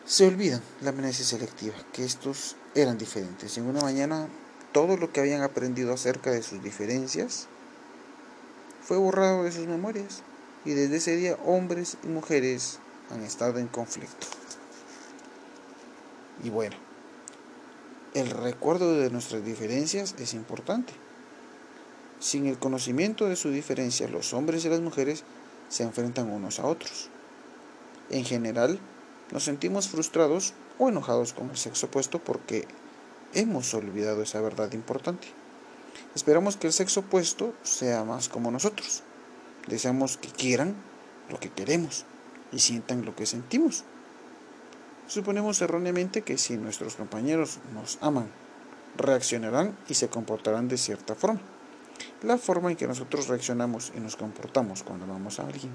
se 0.07 0.27
olvidan 0.27 0.63
la 0.81 0.91
amnesia 0.91 1.27
selectiva, 1.27 1.75
que 1.93 2.05
estos 2.05 2.57
eran 2.75 2.97
diferentes. 2.97 3.59
En 3.59 3.67
una 3.67 3.83
mañana, 3.83 4.29
todo 4.79 4.97
lo 4.97 5.13
que 5.13 5.19
habían 5.19 5.43
aprendido 5.43 5.93
acerca 5.93 6.31
de 6.31 6.41
sus 6.41 6.63
diferencias 6.63 7.49
fue 8.81 8.97
borrado 8.97 9.43
de 9.43 9.51
sus 9.51 9.67
memorias. 9.67 10.23
Y 10.65 10.71
desde 10.71 10.99
ese 10.99 11.17
día, 11.17 11.37
hombres 11.45 11.97
y 12.05 12.07
mujeres 12.07 12.79
han 13.11 13.25
estado 13.25 13.59
en 13.59 13.67
conflicto. 13.67 14.29
Y 16.45 16.51
bueno, 16.51 16.77
el 18.15 18.31
recuerdo 18.31 18.95
de 19.01 19.11
nuestras 19.11 19.45
diferencias 19.45 20.15
es 20.17 20.33
importante. 20.33 20.93
Sin 22.21 22.47
el 22.47 22.57
conocimiento 22.57 23.29
de 23.29 23.35
su 23.35 23.51
diferencia, 23.51 24.07
los 24.07 24.33
hombres 24.33 24.65
y 24.65 24.69
las 24.69 24.81
mujeres 24.81 25.25
se 25.69 25.83
enfrentan 25.83 26.31
unos 26.31 26.61
a 26.61 26.67
otros. 26.67 27.09
En 28.11 28.25
general, 28.25 28.79
nos 29.33 29.43
sentimos 29.43 29.89
frustrados 29.89 30.55
o 30.79 30.89
enojados 30.89 31.33
con 31.33 31.51
el 31.51 31.57
sexo 31.57 31.87
opuesto 31.87 32.21
porque 32.21 32.69
hemos 33.35 33.73
olvidado 33.75 34.23
esa 34.23 34.41
verdad 34.41 34.73
importante. 34.73 35.29
Esperamos 36.15 36.57
que 36.57 36.67
el 36.67 36.73
sexo 36.73 37.01
opuesto 37.01 37.55
sea 37.63 38.05
más 38.05 38.29
como 38.29 38.51
nosotros. 38.51 39.03
Deseamos 39.67 40.17
que 40.17 40.29
quieran 40.29 40.75
lo 41.29 41.39
que 41.39 41.51
queremos 41.51 42.05
y 42.53 42.59
sientan 42.61 43.05
lo 43.05 43.15
que 43.15 43.27
sentimos. 43.27 43.85
Suponemos 45.07 45.61
erróneamente 45.63 46.23
que 46.23 46.39
si 46.39 46.57
nuestros 46.57 46.97
compañeros 46.97 47.59
nos 47.75 47.99
aman, 48.01 48.29
reaccionarán 48.97 49.77
y 49.89 49.95
se 49.95 50.09
comportarán 50.09 50.69
de 50.69 50.77
cierta 50.77 51.15
forma. 51.15 51.41
La 52.23 52.39
forma 52.39 52.71
en 52.71 52.77
que 52.77 52.87
nosotros 52.87 53.29
reaccionamos 53.29 53.93
y 53.97 54.01
nos 54.01 54.17
comportamos 54.17 54.83
cuando 54.83 55.05
amamos 55.05 55.41
a 55.41 55.47
alguien. 55.47 55.73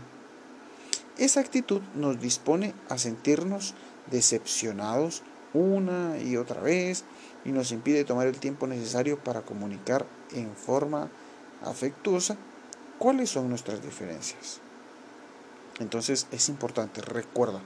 Esa 1.18 1.40
actitud 1.40 1.82
nos 1.96 2.20
dispone 2.20 2.74
a 2.90 2.98
sentirnos 2.98 3.76
decepcionados 4.10 5.22
una 5.54 6.18
y 6.20 6.38
otra 6.38 6.62
vez 6.62 7.04
y 7.46 7.52
nos 7.52 7.72
impide 7.72 8.06
tomar 8.06 8.28
el 8.28 8.40
tiempo 8.40 8.68
necesario 8.68 9.20
para 9.20 9.42
comunicar 9.42 10.06
en 10.32 10.56
forma 10.56 11.10
afectuosa 11.64 12.38
cuáles 12.98 13.30
son 13.30 13.50
nuestras 13.50 13.84
diferencias. 13.84 14.60
Entonces 15.80 16.28
es 16.32 16.50
importante, 16.50 17.02
recuerda, 17.02 17.62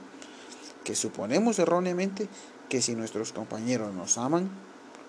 que 0.84 0.94
suponemos 0.94 1.58
erróneamente 1.58 2.28
que 2.68 2.80
si 2.82 2.94
nuestros 2.94 3.32
compañeros 3.32 3.94
nos 3.94 4.18
aman, 4.18 4.50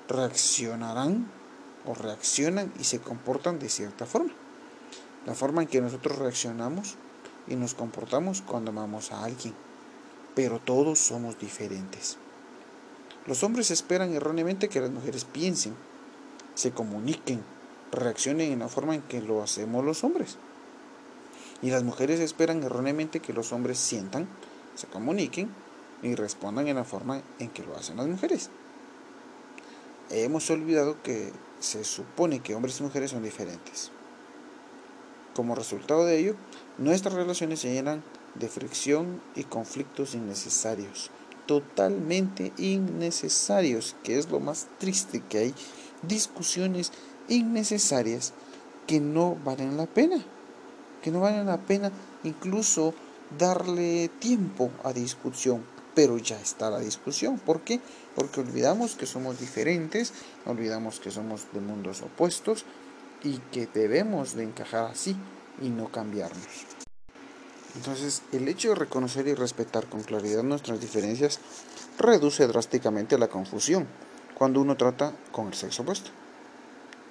reaccionarán 0.07 1.29
o 1.85 1.93
reaccionan 1.93 2.73
y 2.79 2.83
se 2.83 2.99
comportan 2.99 3.59
de 3.59 3.69
cierta 3.69 4.05
forma. 4.05 4.33
La 5.25 5.33
forma 5.35 5.61
en 5.61 5.67
que 5.67 5.81
nosotros 5.81 6.17
reaccionamos 6.17 6.95
y 7.47 7.55
nos 7.55 7.73
comportamos 7.73 8.41
cuando 8.41 8.71
amamos 8.71 9.11
a 9.11 9.23
alguien. 9.23 9.53
Pero 10.35 10.59
todos 10.59 10.99
somos 10.99 11.39
diferentes. 11.39 12.17
Los 13.25 13.43
hombres 13.43 13.71
esperan 13.71 14.13
erróneamente 14.13 14.69
que 14.69 14.81
las 14.81 14.91
mujeres 14.91 15.25
piensen, 15.25 15.75
se 16.55 16.71
comuniquen, 16.71 17.43
reaccionen 17.91 18.51
en 18.51 18.59
la 18.59 18.69
forma 18.69 18.95
en 18.95 19.01
que 19.01 19.21
lo 19.21 19.43
hacemos 19.43 19.83
los 19.83 20.03
hombres. 20.03 20.37
Y 21.61 21.69
las 21.71 21.83
mujeres 21.83 22.19
esperan 22.19 22.63
erróneamente 22.63 23.19
que 23.19 23.33
los 23.33 23.51
hombres 23.51 23.77
sientan, 23.77 24.27
se 24.75 24.87
comuniquen 24.87 25.49
y 26.01 26.15
respondan 26.15 26.67
en 26.67 26.77
la 26.77 26.85
forma 26.85 27.21
en 27.39 27.49
que 27.49 27.63
lo 27.63 27.75
hacen 27.75 27.97
las 27.97 28.07
mujeres. 28.07 28.49
Hemos 30.09 30.49
olvidado 30.49 31.01
que 31.03 31.31
se 31.59 31.83
supone 31.83 32.39
que 32.39 32.55
hombres 32.55 32.79
y 32.79 32.83
mujeres 32.83 33.11
son 33.11 33.23
diferentes. 33.23 33.91
Como 35.35 35.55
resultado 35.55 36.05
de 36.05 36.17
ello, 36.17 36.35
nuestras 36.77 37.13
relaciones 37.13 37.59
se 37.59 37.71
llenan 37.71 38.03
de 38.35 38.47
fricción 38.47 39.21
y 39.35 39.43
conflictos 39.43 40.15
innecesarios, 40.15 41.11
totalmente 41.49 42.53
innecesarios, 42.59 43.95
que 44.03 44.19
es 44.19 44.29
lo 44.29 44.39
más 44.39 44.67
triste 44.77 45.23
que 45.27 45.39
hay, 45.39 45.55
discusiones 46.03 46.91
innecesarias 47.27 48.33
que 48.85 48.99
no 48.99 49.35
valen 49.43 49.75
la 49.75 49.87
pena, 49.87 50.23
que 51.01 51.09
no 51.09 51.21
valen 51.21 51.47
la 51.47 51.57
pena 51.57 51.91
incluso 52.23 52.93
darle 53.39 54.09
tiempo 54.19 54.69
a 54.83 54.93
discusión 54.93 55.63
pero 55.95 56.19
ya 56.19 56.39
está 56.39 56.69
la 56.69 56.79
discusión. 56.79 57.39
¿Por 57.39 57.61
qué? 57.61 57.81
Porque 58.15 58.39
olvidamos 58.39 58.95
que 58.95 59.05
somos 59.05 59.39
diferentes, 59.39 60.13
olvidamos 60.45 60.99
que 61.01 61.11
somos 61.11 61.51
de 61.51 61.59
mundos 61.59 62.01
opuestos 62.03 62.63
y 63.21 63.39
que 63.51 63.67
debemos 63.67 64.33
de 64.35 64.43
encajar 64.43 64.85
así 64.85 65.17
y 65.61 65.67
no 65.67 65.91
cambiarnos. 65.91 66.78
Entonces, 67.75 68.23
el 68.31 68.47
hecho 68.47 68.69
de 68.69 68.75
reconocer 68.75 69.27
y 69.27 69.33
respetar 69.33 69.85
con 69.87 70.01
claridad 70.01 70.43
nuestras 70.43 70.79
diferencias 70.79 71.39
reduce 71.97 72.47
drásticamente 72.47 73.17
la 73.17 73.27
confusión 73.27 73.87
cuando 74.33 74.61
uno 74.61 74.77
trata 74.77 75.13
con 75.31 75.47
el 75.47 75.53
sexo 75.53 75.83
opuesto. 75.83 76.11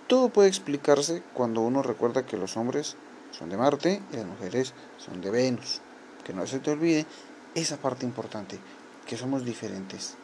Todo 0.06 0.30
puede 0.30 0.48
explicarse 0.48 1.22
cuando 1.34 1.60
uno 1.60 1.82
recuerda 1.82 2.24
que 2.24 2.38
los 2.38 2.56
hombres 2.56 2.96
son 3.30 3.50
de 3.50 3.58
Marte 3.58 4.02
y 4.12 4.16
las 4.16 4.26
mujeres 4.26 4.72
son 4.96 5.20
de 5.20 5.30
Venus. 5.30 5.80
Que 6.24 6.32
no 6.32 6.46
se 6.46 6.58
te 6.58 6.70
olvide 6.70 7.06
esa 7.54 7.76
parte 7.76 8.06
importante 8.06 8.58
que 9.06 9.16
somos 9.16 9.44
diferentes. 9.44 10.14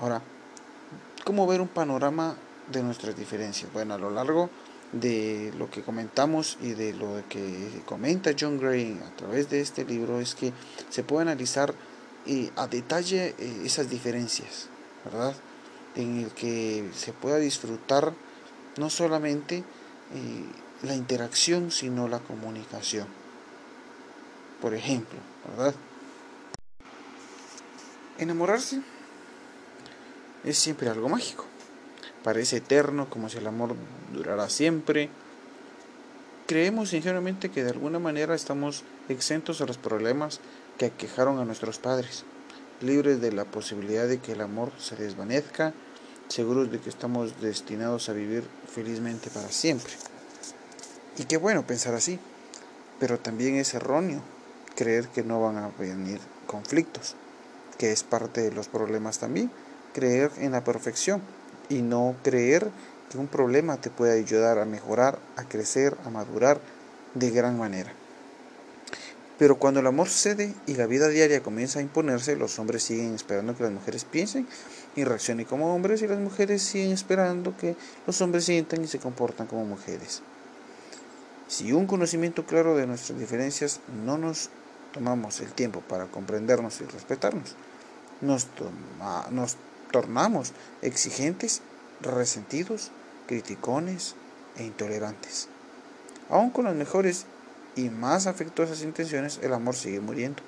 Ahora, 0.00 0.22
¿cómo 1.24 1.46
ver 1.46 1.60
un 1.60 1.68
panorama 1.68 2.36
de 2.70 2.82
nuestras 2.82 3.16
diferencias? 3.16 3.72
Bueno, 3.72 3.94
a 3.94 3.98
lo 3.98 4.10
largo 4.10 4.50
de 4.92 5.52
lo 5.58 5.70
que 5.70 5.82
comentamos 5.82 6.58
y 6.62 6.70
de 6.72 6.94
lo 6.94 7.22
que 7.28 7.82
comenta 7.84 8.32
John 8.38 8.58
Gray 8.58 8.98
a 9.06 9.16
través 9.16 9.50
de 9.50 9.60
este 9.60 9.84
libro 9.84 10.20
es 10.20 10.34
que 10.34 10.52
se 10.88 11.02
puede 11.02 11.22
analizar 11.22 11.74
eh, 12.26 12.50
a 12.56 12.66
detalle 12.66 13.34
eh, 13.38 13.62
esas 13.64 13.90
diferencias, 13.90 14.68
¿verdad? 15.04 15.34
En 15.94 16.20
el 16.20 16.30
que 16.30 16.88
se 16.94 17.12
pueda 17.12 17.38
disfrutar 17.38 18.14
no 18.76 18.88
solamente 18.90 19.64
la 20.82 20.94
interacción, 20.94 21.70
sino 21.70 22.08
la 22.08 22.20
comunicación. 22.20 23.08
Por 24.60 24.74
ejemplo, 24.74 25.18
¿verdad? 25.50 25.74
Enamorarse 28.18 28.80
es 30.44 30.58
siempre 30.58 30.88
algo 30.88 31.08
mágico. 31.08 31.44
Parece 32.22 32.58
eterno, 32.58 33.08
como 33.08 33.28
si 33.28 33.38
el 33.38 33.46
amor 33.46 33.74
durara 34.12 34.48
siempre. 34.48 35.08
Creemos 36.46 36.90
sinceramente 36.90 37.50
que 37.50 37.62
de 37.62 37.70
alguna 37.70 37.98
manera 37.98 38.34
estamos 38.34 38.84
exentos 39.08 39.60
a 39.60 39.66
los 39.66 39.78
problemas 39.78 40.40
que 40.78 40.86
aquejaron 40.86 41.38
a 41.38 41.44
nuestros 41.44 41.78
padres, 41.78 42.24
libres 42.80 43.20
de 43.20 43.32
la 43.32 43.44
posibilidad 43.44 44.08
de 44.08 44.18
que 44.18 44.32
el 44.32 44.40
amor 44.40 44.72
se 44.78 44.96
desvanezca, 44.96 45.74
seguros 46.28 46.70
de 46.70 46.80
que 46.80 46.88
estamos 46.88 47.40
destinados 47.40 48.08
a 48.08 48.12
vivir 48.12 48.44
felizmente 48.66 49.30
para 49.30 49.48
siempre. 49.48 49.92
Y 51.18 51.24
qué 51.24 51.36
bueno 51.36 51.66
pensar 51.66 51.94
así, 51.94 52.18
pero 52.98 53.18
también 53.18 53.56
es 53.56 53.74
erróneo 53.74 54.22
creer 54.76 55.08
que 55.08 55.24
no 55.24 55.40
van 55.42 55.56
a 55.56 55.70
venir 55.78 56.20
conflictos 56.46 57.16
que 57.78 57.92
es 57.92 58.02
parte 58.02 58.42
de 58.42 58.52
los 58.52 58.68
problemas 58.68 59.18
también, 59.18 59.50
creer 59.94 60.30
en 60.38 60.52
la 60.52 60.64
perfección 60.64 61.22
y 61.68 61.82
no 61.82 62.16
creer 62.22 62.70
que 63.10 63.18
un 63.18 63.26
problema 63.26 63.78
te 63.78 63.90
puede 63.90 64.18
ayudar 64.18 64.58
a 64.58 64.64
mejorar, 64.64 65.18
a 65.36 65.44
crecer, 65.44 65.96
a 66.04 66.10
madurar 66.10 66.60
de 67.14 67.30
gran 67.30 67.58
manera. 67.58 67.92
Pero 69.38 69.56
cuando 69.56 69.80
el 69.80 69.86
amor 69.86 70.08
cede 70.08 70.52
y 70.66 70.74
la 70.74 70.86
vida 70.86 71.08
diaria 71.08 71.42
comienza 71.42 71.78
a 71.78 71.82
imponerse, 71.82 72.34
los 72.34 72.58
hombres 72.58 72.82
siguen 72.82 73.14
esperando 73.14 73.56
que 73.56 73.62
las 73.62 73.72
mujeres 73.72 74.04
piensen 74.04 74.48
y 74.96 75.04
reaccionen 75.04 75.46
como 75.46 75.74
hombres 75.74 76.02
y 76.02 76.08
las 76.08 76.18
mujeres 76.18 76.60
siguen 76.62 76.90
esperando 76.90 77.56
que 77.56 77.76
los 78.06 78.20
hombres 78.20 78.44
sientan 78.44 78.82
y 78.82 78.88
se 78.88 78.98
comportan 78.98 79.46
como 79.46 79.64
mujeres. 79.64 80.22
Si 81.46 81.72
un 81.72 81.86
conocimiento 81.86 82.44
claro 82.44 82.76
de 82.76 82.86
nuestras 82.86 83.18
diferencias 83.18 83.80
no 84.04 84.18
nos 84.18 84.50
tomamos 84.92 85.40
el 85.40 85.52
tiempo 85.52 85.82
para 85.82 86.06
comprendernos 86.06 86.80
y 86.80 86.84
respetarnos, 86.84 87.54
nos, 88.20 88.48
nos 89.30 89.56
tornamos 89.90 90.52
exigentes, 90.82 91.62
resentidos, 92.00 92.90
criticones 93.26 94.14
e 94.56 94.64
intolerantes. 94.64 95.48
Aún 96.30 96.50
con 96.50 96.64
las 96.64 96.74
mejores 96.74 97.26
y 97.76 97.90
más 97.90 98.26
afectuosas 98.26 98.82
intenciones, 98.82 99.38
el 99.42 99.52
amor 99.52 99.74
sigue 99.74 100.00
muriendo. 100.00 100.42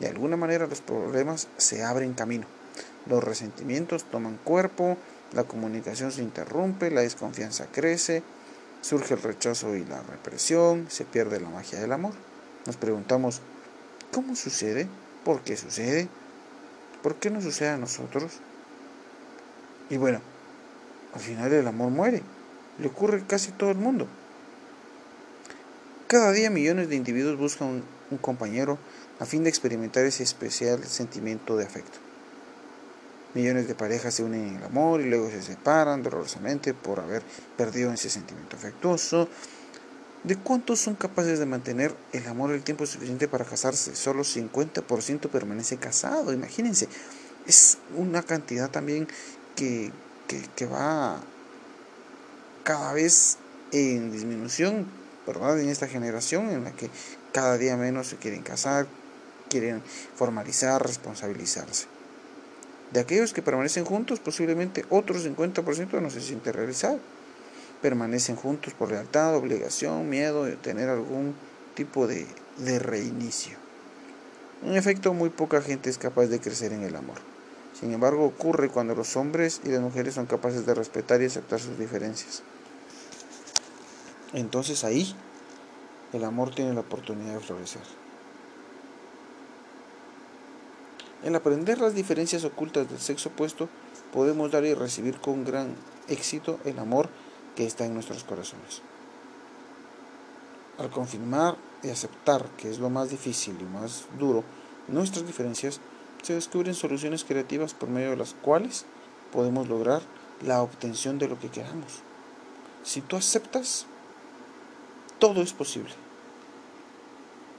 De 0.00 0.08
alguna 0.08 0.36
manera 0.36 0.66
los 0.66 0.80
problemas 0.80 1.48
se 1.56 1.82
abren 1.82 2.14
camino. 2.14 2.46
Los 3.06 3.22
resentimientos 3.22 4.04
toman 4.04 4.38
cuerpo, 4.42 4.96
la 5.32 5.44
comunicación 5.44 6.12
se 6.12 6.22
interrumpe, 6.22 6.90
la 6.90 7.00
desconfianza 7.00 7.66
crece, 7.72 8.22
surge 8.82 9.14
el 9.14 9.22
rechazo 9.22 9.74
y 9.74 9.84
la 9.84 10.02
represión, 10.02 10.86
se 10.90 11.04
pierde 11.04 11.40
la 11.40 11.48
magia 11.48 11.80
del 11.80 11.92
amor. 11.92 12.12
Nos 12.66 12.76
preguntamos, 12.76 13.40
¿cómo 14.12 14.36
sucede? 14.36 14.88
¿Por 15.24 15.40
qué 15.42 15.56
sucede? 15.56 16.08
¿Por 17.02 17.14
qué 17.16 17.30
no 17.30 17.40
sucede 17.40 17.70
a 17.70 17.76
nosotros? 17.78 18.40
Y 19.90 19.96
bueno, 19.96 20.20
al 21.14 21.20
final 21.20 21.52
el 21.52 21.66
amor 21.66 21.90
muere. 21.90 22.22
Le 22.78 22.88
ocurre 22.88 23.24
casi 23.26 23.52
todo 23.52 23.70
el 23.70 23.78
mundo. 23.78 24.06
Cada 26.08 26.30
día 26.32 26.50
millones 26.50 26.88
de 26.88 26.96
individuos 26.96 27.38
buscan 27.38 27.82
un, 28.10 28.18
compañero 28.18 28.78
a 29.18 29.26
fin 29.26 29.42
de 29.42 29.48
experimentar 29.48 30.04
ese 30.04 30.22
especial 30.22 30.84
sentimiento 30.84 31.56
de 31.56 31.64
afecto. 31.64 31.98
Millones 33.34 33.66
de 33.66 33.74
parejas 33.74 34.14
se 34.14 34.22
unen 34.22 34.48
en 34.48 34.56
el 34.56 34.64
amor 34.64 35.00
y 35.00 35.10
luego 35.10 35.28
se 35.30 35.42
separan 35.42 36.02
dolorosamente 36.02 36.74
por 36.74 37.00
haber 37.00 37.22
perdido 37.56 37.92
ese 37.92 38.08
sentimiento 38.08 38.56
afectuoso. 38.56 39.28
¿De 40.22 40.36
cuántos 40.36 40.80
son 40.80 40.94
capaces 40.94 41.38
de 41.38 41.46
mantener 41.46 41.94
el 42.12 42.26
amor 42.28 42.52
el 42.52 42.62
tiempo 42.62 42.86
suficiente 42.86 43.26
para 43.26 43.44
casarse? 43.44 43.96
Solo 43.96 44.22
50% 44.22 45.28
permanece 45.28 45.76
casado, 45.76 46.32
imagínense. 46.32 46.88
Es 47.46 47.78
una 47.96 48.22
cantidad 48.22 48.70
también 48.70 49.08
que, 49.56 49.92
va 50.72 51.20
cada 52.62 52.92
vez 52.92 53.38
en 53.72 54.12
disminución, 54.12 54.86
¿verdad? 55.26 55.58
En 55.60 55.68
esta 55.68 55.88
generación 55.88 56.50
en 56.50 56.64
la 56.64 56.72
que 56.72 56.90
cada 57.32 57.58
día 57.58 57.76
menos 57.76 58.06
se 58.08 58.16
quieren 58.16 58.42
casar, 58.42 58.86
quieren 59.48 59.82
formalizar, 60.14 60.84
responsabilizarse. 60.84 61.86
De 62.92 63.00
aquellos 63.00 63.32
que 63.32 63.42
permanecen 63.42 63.84
juntos, 63.84 64.20
posiblemente 64.20 64.84
otro 64.90 65.16
50% 65.18 66.00
no 66.00 66.10
se 66.10 66.20
siente 66.20 66.52
realizado 66.52 67.00
permanecen 67.80 68.36
juntos 68.36 68.74
por 68.74 68.90
lealtad, 68.90 69.36
obligación, 69.36 70.08
miedo 70.08 70.44
de 70.44 70.56
tener 70.56 70.88
algún 70.88 71.34
tipo 71.74 72.06
de, 72.06 72.26
de 72.58 72.78
reinicio. 72.78 73.56
En 74.64 74.76
efecto, 74.76 75.12
muy 75.12 75.30
poca 75.30 75.60
gente 75.60 75.90
es 75.90 75.98
capaz 75.98 76.26
de 76.26 76.40
crecer 76.40 76.72
en 76.72 76.82
el 76.82 76.96
amor. 76.96 77.35
Sin 77.78 77.92
embargo, 77.92 78.24
ocurre 78.24 78.70
cuando 78.70 78.94
los 78.94 79.16
hombres 79.16 79.60
y 79.64 79.68
las 79.68 79.80
mujeres 79.80 80.14
son 80.14 80.26
capaces 80.26 80.64
de 80.64 80.74
respetar 80.74 81.20
y 81.20 81.26
aceptar 81.26 81.60
sus 81.60 81.78
diferencias. 81.78 82.42
Entonces 84.32 84.82
ahí 84.84 85.14
el 86.12 86.24
amor 86.24 86.54
tiene 86.54 86.72
la 86.72 86.80
oportunidad 86.80 87.34
de 87.34 87.40
florecer. 87.40 87.82
En 91.22 91.34
aprender 91.34 91.78
las 91.78 91.94
diferencias 91.94 92.44
ocultas 92.44 92.88
del 92.88 93.00
sexo 93.00 93.30
opuesto, 93.30 93.68
podemos 94.12 94.50
dar 94.50 94.64
y 94.64 94.74
recibir 94.74 95.18
con 95.20 95.44
gran 95.44 95.74
éxito 96.08 96.58
el 96.64 96.78
amor 96.78 97.08
que 97.56 97.66
está 97.66 97.84
en 97.84 97.94
nuestros 97.94 98.24
corazones. 98.24 98.80
Al 100.78 100.90
confirmar 100.90 101.56
y 101.82 101.90
aceptar, 101.90 102.46
que 102.56 102.70
es 102.70 102.78
lo 102.78 102.90
más 102.90 103.10
difícil 103.10 103.56
y 103.60 103.64
más 103.64 104.04
duro, 104.18 104.44
nuestras 104.88 105.26
diferencias, 105.26 105.80
se 106.26 106.34
descubren 106.34 106.74
soluciones 106.74 107.22
creativas 107.22 107.72
por 107.72 107.88
medio 107.88 108.10
de 108.10 108.16
las 108.16 108.34
cuales 108.34 108.84
podemos 109.32 109.68
lograr 109.68 110.02
la 110.44 110.60
obtención 110.60 111.20
de 111.20 111.28
lo 111.28 111.38
que 111.38 111.50
queramos. 111.50 112.00
Si 112.82 113.00
tú 113.00 113.14
aceptas, 113.14 113.86
todo 115.20 115.40
es 115.40 115.52
posible. 115.52 115.92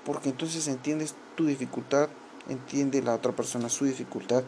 Porque 0.04 0.28
entonces 0.28 0.68
entiendes 0.68 1.16
tu 1.36 1.46
dificultad, 1.46 2.10
entiende 2.50 3.02
la 3.02 3.16
otra 3.16 3.32
persona 3.32 3.70
su 3.70 3.86
dificultad, 3.86 4.44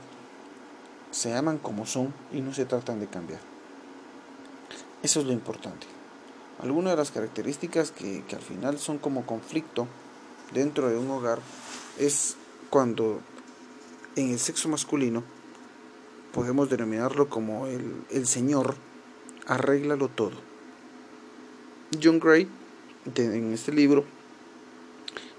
se 1.11 1.33
aman 1.33 1.57
como 1.57 1.85
son 1.85 2.13
y 2.33 2.41
no 2.41 2.53
se 2.53 2.65
tratan 2.65 2.99
de 2.99 3.07
cambiar. 3.07 3.39
Eso 5.01 5.21
es 5.21 5.27
lo 5.27 5.31
importante. 5.31 5.87
Algunas 6.61 6.91
de 6.91 6.97
las 6.97 7.11
características 7.11 7.91
que, 7.91 8.21
al 8.33 8.41
final 8.41 8.79
son 8.79 8.97
como 8.97 9.25
conflicto 9.25 9.87
dentro 10.51 10.89
de 10.89 10.97
un 10.97 11.09
hogar 11.09 11.39
es 11.97 12.35
cuando 12.69 13.21
en 14.21 14.31
el 14.31 14.39
sexo 14.39 14.69
masculino 14.69 15.23
podemos 16.33 16.69
denominarlo 16.69 17.29
como 17.29 17.67
el, 17.67 18.03
el 18.09 18.27
Señor 18.27 18.75
arréglalo 19.47 20.07
todo. 20.09 20.33
John 22.01 22.19
Gray 22.19 22.47
en 23.15 23.53
este 23.53 23.71
libro 23.71 24.05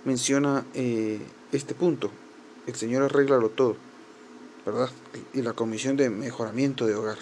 menciona 0.04 0.64
eh, 0.74 1.20
este 1.52 1.74
punto, 1.74 2.10
el 2.66 2.74
Señor 2.74 3.02
arréglalo 3.02 3.50
todo, 3.50 3.76
¿verdad? 4.66 4.90
Y 5.32 5.42
la 5.42 5.52
comisión 5.52 5.96
de 5.96 6.10
mejoramiento 6.10 6.86
de 6.86 6.94
hogar. 6.94 7.18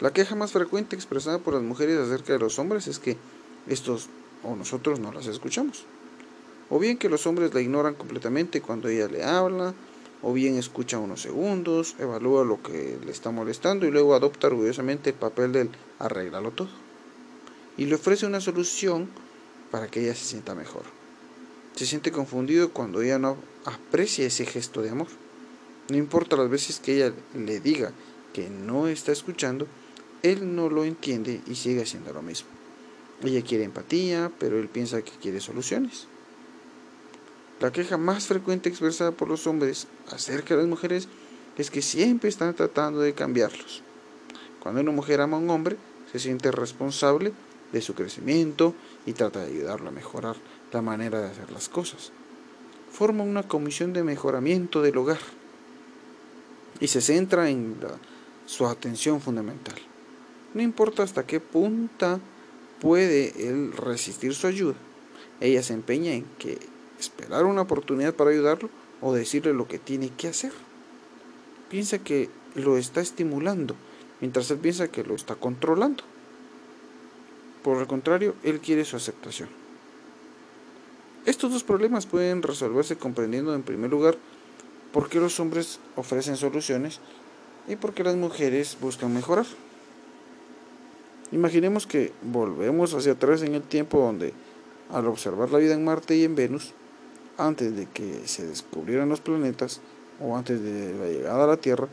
La 0.00 0.12
queja 0.12 0.34
más 0.34 0.52
frecuente 0.52 0.96
expresada 0.96 1.38
por 1.38 1.54
las 1.54 1.62
mujeres 1.62 1.98
acerca 1.98 2.32
de 2.32 2.38
los 2.38 2.58
hombres 2.58 2.86
es 2.86 2.98
que 2.98 3.16
estos 3.66 4.08
o 4.42 4.56
nosotros 4.56 4.98
no 4.98 5.12
las 5.12 5.26
escuchamos. 5.26 5.84
O 6.70 6.78
bien 6.78 6.96
que 6.96 7.08
los 7.08 7.26
hombres 7.26 7.52
la 7.52 7.60
ignoran 7.60 7.94
completamente 7.94 8.62
cuando 8.62 8.88
ella 8.88 9.08
le 9.08 9.24
habla, 9.24 9.74
o 10.22 10.32
bien 10.32 10.56
escucha 10.56 10.98
unos 10.98 11.22
segundos, 11.22 11.96
evalúa 11.98 12.44
lo 12.44 12.62
que 12.62 12.98
le 13.04 13.10
está 13.10 13.30
molestando 13.30 13.86
y 13.86 13.90
luego 13.90 14.14
adopta 14.14 14.48
orgullosamente 14.48 15.10
el 15.10 15.16
papel 15.16 15.52
del 15.52 15.70
arréglalo 15.98 16.50
todo. 16.50 16.68
Y 17.76 17.86
le 17.86 17.94
ofrece 17.94 18.26
una 18.26 18.40
solución 18.40 19.08
para 19.70 19.88
que 19.88 20.02
ella 20.02 20.14
se 20.14 20.24
sienta 20.24 20.54
mejor. 20.54 20.82
Se 21.76 21.86
siente 21.86 22.12
confundido 22.12 22.72
cuando 22.72 23.00
ella 23.00 23.18
no 23.18 23.36
aprecia 23.64 24.26
ese 24.26 24.44
gesto 24.44 24.82
de 24.82 24.90
amor. 24.90 25.08
No 25.88 25.96
importa 25.96 26.36
las 26.36 26.50
veces 26.50 26.80
que 26.80 26.96
ella 26.96 27.14
le 27.34 27.60
diga 27.60 27.92
que 28.32 28.50
no 28.50 28.88
está 28.88 29.12
escuchando, 29.12 29.66
él 30.22 30.54
no 30.54 30.68
lo 30.68 30.84
entiende 30.84 31.40
y 31.46 31.54
sigue 31.54 31.82
haciendo 31.82 32.12
lo 32.12 32.22
mismo. 32.22 32.48
Ella 33.22 33.42
quiere 33.42 33.64
empatía, 33.64 34.30
pero 34.38 34.58
él 34.58 34.68
piensa 34.68 35.02
que 35.02 35.12
quiere 35.12 35.40
soluciones. 35.40 36.06
La 37.60 37.70
queja 37.70 37.98
más 37.98 38.26
frecuente 38.26 38.70
expresada 38.70 39.12
por 39.12 39.28
los 39.28 39.46
hombres 39.46 39.86
acerca 40.10 40.54
de 40.54 40.62
las 40.62 40.68
mujeres 40.68 41.08
es 41.58 41.70
que 41.70 41.82
siempre 41.82 42.30
están 42.30 42.54
tratando 42.54 43.00
de 43.00 43.12
cambiarlos. 43.12 43.82
Cuando 44.60 44.80
una 44.80 44.92
mujer 44.92 45.20
ama 45.20 45.36
a 45.36 45.40
un 45.40 45.50
hombre, 45.50 45.76
se 46.10 46.18
siente 46.18 46.50
responsable 46.50 47.34
de 47.70 47.82
su 47.82 47.94
crecimiento 47.94 48.74
y 49.04 49.12
trata 49.12 49.40
de 49.40 49.52
ayudarlo 49.52 49.90
a 49.90 49.92
mejorar 49.92 50.36
la 50.72 50.80
manera 50.80 51.20
de 51.20 51.28
hacer 51.28 51.52
las 51.52 51.68
cosas. 51.68 52.12
Forma 52.90 53.24
una 53.24 53.42
comisión 53.42 53.92
de 53.92 54.04
mejoramiento 54.04 54.80
del 54.80 54.96
hogar 54.96 55.20
y 56.80 56.88
se 56.88 57.02
centra 57.02 57.50
en 57.50 57.76
su 58.46 58.66
atención 58.66 59.20
fundamental. 59.20 59.76
No 60.54 60.62
importa 60.62 61.02
hasta 61.02 61.26
qué 61.26 61.40
punta 61.40 62.20
puede 62.80 63.48
él 63.48 63.72
resistir 63.72 64.34
su 64.34 64.46
ayuda, 64.46 64.76
ella 65.40 65.62
se 65.62 65.74
empeña 65.74 66.12
en 66.12 66.24
que 66.38 66.58
esperar 67.00 67.44
una 67.44 67.62
oportunidad 67.62 68.14
para 68.14 68.30
ayudarlo 68.30 68.68
o 69.00 69.12
decirle 69.12 69.52
lo 69.52 69.66
que 69.66 69.78
tiene 69.78 70.10
que 70.10 70.28
hacer. 70.28 70.52
Piensa 71.68 71.98
que 71.98 72.28
lo 72.54 72.76
está 72.76 73.00
estimulando, 73.00 73.74
mientras 74.20 74.50
él 74.50 74.58
piensa 74.58 74.88
que 74.88 75.04
lo 75.04 75.14
está 75.14 75.34
controlando. 75.34 76.04
Por 77.62 77.78
el 77.78 77.86
contrario, 77.86 78.34
él 78.42 78.60
quiere 78.60 78.84
su 78.84 78.96
aceptación. 78.96 79.48
Estos 81.26 81.52
dos 81.52 81.64
problemas 81.64 82.06
pueden 82.06 82.42
resolverse 82.42 82.96
comprendiendo 82.96 83.54
en 83.54 83.62
primer 83.62 83.90
lugar 83.90 84.16
por 84.92 85.08
qué 85.08 85.20
los 85.20 85.38
hombres 85.38 85.78
ofrecen 85.96 86.36
soluciones 86.36 87.00
y 87.68 87.76
por 87.76 87.92
qué 87.92 88.02
las 88.02 88.16
mujeres 88.16 88.78
buscan 88.80 89.12
mejorar. 89.12 89.46
Imaginemos 91.32 91.86
que 91.86 92.12
volvemos 92.22 92.94
hacia 92.94 93.12
atrás 93.12 93.42
en 93.42 93.54
el 93.54 93.62
tiempo 93.62 94.00
donde, 94.00 94.32
al 94.90 95.06
observar 95.06 95.50
la 95.50 95.58
vida 95.58 95.74
en 95.74 95.84
Marte 95.84 96.16
y 96.16 96.24
en 96.24 96.34
Venus, 96.34 96.72
antes 97.46 97.76
de 97.76 97.86
que 97.86 98.26
se 98.26 98.46
descubrieran 98.46 99.08
los 99.08 99.20
planetas 99.20 99.80
o 100.20 100.36
antes 100.36 100.62
de 100.62 100.94
la 100.94 101.06
llegada 101.06 101.44
a 101.44 101.46
la 101.46 101.56
Tierra, 101.56 101.88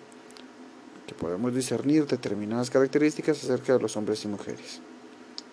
que 1.05 1.15
podemos 1.15 1.55
discernir 1.55 2.05
determinadas 2.05 2.69
características 2.69 3.43
acerca 3.43 3.73
de 3.73 3.79
los 3.79 3.95
hombres 3.95 4.23
y 4.25 4.27
mujeres. 4.27 4.81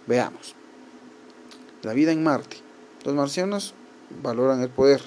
Veamos. 0.06 0.54
La 1.82 1.92
vida 1.92 2.12
en 2.12 2.24
Marte. 2.24 2.56
Los 3.04 3.14
marcianos 3.14 3.74
valoran 4.22 4.60
el 4.62 4.70
poder. 4.70 5.02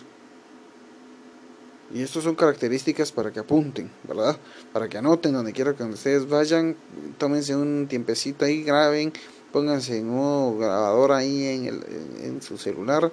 Y 1.94 2.02
estas 2.02 2.24
son 2.24 2.36
características 2.36 3.12
para 3.12 3.32
que 3.32 3.40
apunten, 3.40 3.90
¿verdad? 4.08 4.38
Para 4.74 4.90
que 4.90 4.98
anoten 4.98 5.34
donde 5.34 5.54
quiera 5.54 5.74
que 5.74 5.84
ustedes 5.84 6.28
vayan, 6.28 6.76
tómense 7.18 7.56
un 7.56 7.88
tiempecito 7.88 8.46
ahí, 8.46 8.64
graben, 8.64 9.14
pónganse 9.52 9.98
en 9.98 10.10
un 10.10 10.60
grabador 10.60 11.14
ahí 11.14 11.46
en, 11.46 11.66
el, 11.66 11.84
en 12.22 12.42
su 12.42 12.58
celular 12.58 13.12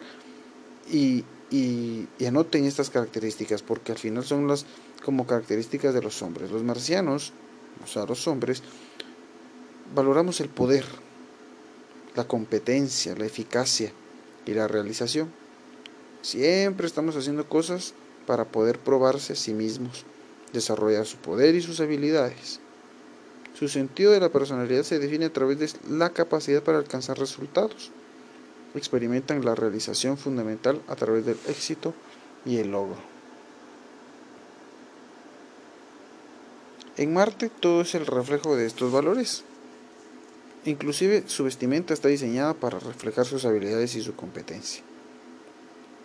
y, 0.90 1.24
y, 1.50 2.08
anoten 2.26 2.64
estas 2.64 2.90
características 2.90 3.62
porque 3.62 3.92
al 3.92 3.98
final 3.98 4.24
son 4.24 4.48
las 4.48 4.66
como 5.04 5.26
características 5.26 5.94
de 5.94 6.02
los 6.02 6.22
hombres. 6.22 6.50
Los 6.50 6.62
marcianos, 6.62 7.32
o 7.82 7.86
sea, 7.86 8.06
los 8.06 8.26
hombres, 8.26 8.62
valoramos 9.94 10.40
el 10.40 10.48
poder, 10.48 10.84
la 12.14 12.26
competencia, 12.26 13.14
la 13.14 13.26
eficacia 13.26 13.92
y 14.46 14.54
la 14.54 14.68
realización. 14.68 15.30
Siempre 16.22 16.86
estamos 16.86 17.16
haciendo 17.16 17.48
cosas 17.48 17.94
para 18.26 18.46
poder 18.46 18.78
probarse 18.78 19.34
a 19.34 19.36
sí 19.36 19.52
mismos, 19.52 20.04
desarrollar 20.52 21.04
su 21.04 21.18
poder 21.18 21.54
y 21.54 21.60
sus 21.60 21.80
habilidades. 21.80 22.60
Su 23.58 23.68
sentido 23.68 24.10
de 24.10 24.20
la 24.20 24.30
personalidad 24.30 24.82
se 24.82 24.98
define 24.98 25.26
a 25.26 25.32
través 25.32 25.58
de 25.58 25.70
la 25.88 26.10
capacidad 26.10 26.62
para 26.62 26.78
alcanzar 26.78 27.18
resultados 27.18 27.92
experimentan 28.78 29.44
la 29.44 29.54
realización 29.54 30.16
fundamental 30.16 30.82
a 30.88 30.96
través 30.96 31.24
del 31.24 31.38
éxito 31.48 31.94
y 32.44 32.58
el 32.58 32.70
logro. 32.70 32.96
En 36.96 37.12
Marte 37.12 37.50
todo 37.50 37.82
es 37.82 37.94
el 37.94 38.06
reflejo 38.06 38.54
de 38.54 38.66
estos 38.66 38.92
valores. 38.92 39.42
Inclusive 40.64 41.24
su 41.26 41.44
vestimenta 41.44 41.92
está 41.92 42.08
diseñada 42.08 42.54
para 42.54 42.78
reflejar 42.78 43.26
sus 43.26 43.44
habilidades 43.44 43.96
y 43.96 44.02
su 44.02 44.14
competencia. 44.14 44.82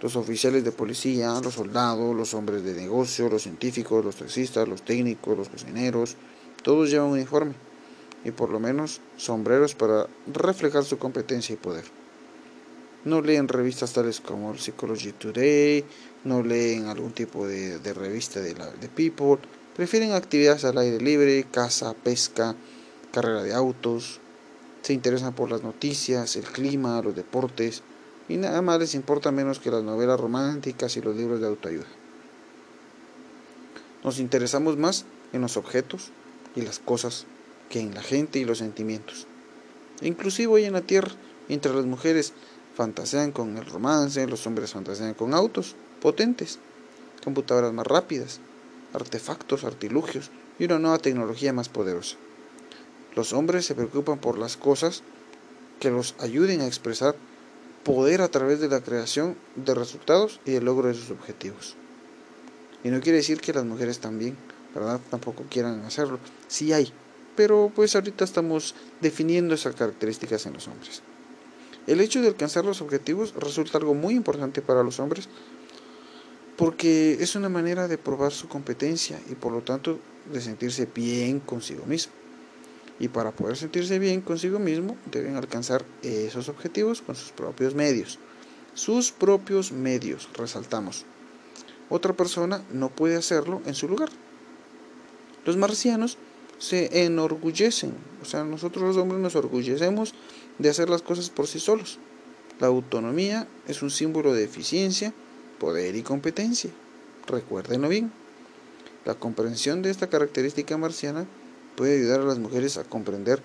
Los 0.01 0.15
oficiales 0.15 0.63
de 0.63 0.71
policía, 0.71 1.39
los 1.43 1.53
soldados, 1.55 2.15
los 2.15 2.33
hombres 2.33 2.63
de 2.63 2.73
negocio, 2.73 3.29
los 3.29 3.43
científicos, 3.43 4.03
los 4.03 4.15
taxistas, 4.15 4.67
los 4.67 4.81
técnicos, 4.81 5.37
los 5.37 5.49
cocineros, 5.49 6.15
todos 6.63 6.89
llevan 6.89 7.07
un 7.07 7.13
uniforme 7.13 7.53
y 8.25 8.31
por 8.31 8.49
lo 8.49 8.59
menos 8.59 8.99
sombreros 9.17 9.75
para 9.75 10.07
reflejar 10.33 10.83
su 10.83 10.97
competencia 10.97 11.53
y 11.53 11.57
poder. 11.57 11.98
No 13.05 13.21
leen 13.21 13.47
revistas 13.47 13.93
tales 13.93 14.19
como 14.19 14.55
Psychology 14.55 15.13
Today, 15.13 15.85
no 16.25 16.43
leen 16.43 16.87
algún 16.87 17.13
tipo 17.13 17.47
de, 17.47 17.79
revista 17.93 18.41
de, 18.41 18.55
la, 18.55 18.69
de 18.69 18.89
People, 18.89 19.37
prefieren 19.75 20.11
actividades 20.11 20.65
al 20.65 20.77
aire 20.77 20.99
libre, 20.99 21.45
caza, 21.49 21.93
pesca, 21.93 22.55
carrera 23.11 23.41
de 23.43 23.53
autos, 23.53 24.19
se 24.81 24.93
interesan 24.93 25.33
por 25.33 25.49
las 25.51 25.63
noticias, 25.63 26.35
el 26.35 26.43
clima, 26.43 27.01
los 27.01 27.15
deportes, 27.15 27.83
y 28.27 28.37
nada 28.37 28.61
más 28.61 28.79
les 28.79 28.95
importa 28.95 29.31
menos 29.31 29.59
que 29.59 29.71
las 29.71 29.83
novelas 29.83 30.19
románticas 30.19 30.95
y 30.97 31.01
los 31.01 31.15
libros 31.15 31.39
de 31.39 31.47
autoayuda. 31.47 31.87
Nos 34.03 34.19
interesamos 34.19 34.77
más 34.77 35.05
en 35.33 35.41
los 35.41 35.57
objetos 35.57 36.11
y 36.55 36.61
las 36.61 36.79
cosas 36.79 37.25
que 37.69 37.79
en 37.79 37.93
la 37.93 38.01
gente 38.01 38.39
y 38.39 38.45
los 38.45 38.59
sentimientos. 38.59 39.27
Inclusive 40.01 40.53
hoy 40.53 40.63
en 40.65 40.73
la 40.73 40.81
Tierra, 40.81 41.11
mientras 41.47 41.75
las 41.75 41.85
mujeres 41.85 42.33
fantasean 42.79 43.33
con 43.33 43.57
el 43.57 43.65
romance, 43.65 44.25
los 44.25 44.47
hombres 44.47 44.71
fantasean 44.71 45.13
con 45.13 45.33
autos 45.33 45.75
potentes, 46.01 46.59
computadoras 47.21 47.73
más 47.73 47.85
rápidas, 47.85 48.39
artefactos, 48.93 49.65
artilugios 49.65 50.31
y 50.59 50.63
una 50.63 50.79
nueva 50.79 50.97
tecnología 50.97 51.51
más 51.51 51.67
poderosa. 51.67 52.15
Los 53.17 53.33
hombres 53.33 53.65
se 53.65 53.75
preocupan 53.75 54.19
por 54.19 54.37
las 54.37 54.55
cosas 54.55 55.03
que 55.81 55.91
los 55.91 56.15
ayuden 56.19 56.61
a 56.61 56.67
expresar 56.67 57.17
poder 57.83 58.21
a 58.21 58.29
través 58.29 58.61
de 58.61 58.69
la 58.69 58.79
creación 58.79 59.35
de 59.57 59.75
resultados 59.75 60.39
y 60.45 60.53
el 60.53 60.63
logro 60.63 60.87
de 60.87 60.93
sus 60.93 61.11
objetivos. 61.11 61.75
Y 62.85 62.91
no 62.91 63.01
quiere 63.01 63.17
decir 63.17 63.41
que 63.41 63.51
las 63.51 63.65
mujeres 63.65 63.99
también, 63.99 64.37
¿verdad? 64.73 65.01
Tampoco 65.09 65.43
quieran 65.49 65.83
hacerlo. 65.83 66.17
Sí 66.47 66.71
hay, 66.71 66.93
pero 67.35 67.73
pues 67.75 67.93
ahorita 67.95 68.23
estamos 68.23 68.73
definiendo 69.01 69.53
esas 69.53 69.75
características 69.75 70.45
en 70.45 70.53
los 70.53 70.69
hombres. 70.69 71.01
El 71.89 72.01
hecho 72.01 72.21
de 72.21 72.27
alcanzar 72.27 72.65
los 72.65 72.81
objetivos 72.81 73.33
resulta 73.35 73.79
algo 73.79 73.95
muy 73.95 74.13
importante 74.13 74.61
para 74.61 74.83
los 74.83 74.99
hombres 74.99 75.27
porque 76.55 77.17
es 77.19 77.35
una 77.35 77.49
manera 77.49 77.87
de 77.87 77.97
probar 77.97 78.31
su 78.31 78.47
competencia 78.47 79.19
y 79.27 79.33
por 79.33 79.51
lo 79.51 79.61
tanto 79.61 79.97
de 80.31 80.39
sentirse 80.39 80.85
bien 80.85 81.39
consigo 81.39 81.87
mismo. 81.87 82.13
Y 82.99 83.07
para 83.07 83.31
poder 83.31 83.57
sentirse 83.57 83.97
bien 83.97 84.21
consigo 84.21 84.59
mismo 84.59 84.97
deben 85.11 85.35
alcanzar 85.35 85.83
esos 86.03 86.47
objetivos 86.47 87.01
con 87.01 87.15
sus 87.15 87.31
propios 87.31 87.73
medios. 87.73 88.19
Sus 88.75 89.11
propios 89.11 89.71
medios, 89.71 90.29
resaltamos. 90.35 91.05
Otra 91.89 92.13
persona 92.13 92.63
no 92.71 92.89
puede 92.89 93.15
hacerlo 93.15 93.63
en 93.65 93.73
su 93.73 93.87
lugar. 93.87 94.09
Los 95.43 95.57
marcianos 95.57 96.19
se 96.59 97.05
enorgullecen, 97.05 97.93
o 98.21 98.25
sea, 98.25 98.43
nosotros 98.43 98.83
los 98.83 98.97
hombres 98.97 99.21
nos 99.21 99.35
orgullecemos 99.35 100.13
de 100.59 100.69
hacer 100.69 100.89
las 100.89 101.01
cosas 101.01 101.29
por 101.29 101.47
sí 101.47 101.59
solos. 101.59 101.97
La 102.59 102.67
autonomía 102.67 103.47
es 103.67 103.81
un 103.81 103.89
símbolo 103.89 104.33
de 104.33 104.43
eficiencia, 104.43 105.13
poder 105.57 105.95
y 105.95 106.03
competencia. 106.03 106.69
Recuérdenlo 107.25 107.87
bien. 107.87 108.11
La 109.05 109.15
comprensión 109.15 109.81
de 109.81 109.89
esta 109.89 110.07
característica 110.07 110.77
marciana 110.77 111.25
puede 111.77 111.97
ayudar 111.97 112.19
a 112.19 112.25
las 112.25 112.39
mujeres 112.39 112.77
a 112.77 112.83
comprender 112.83 113.41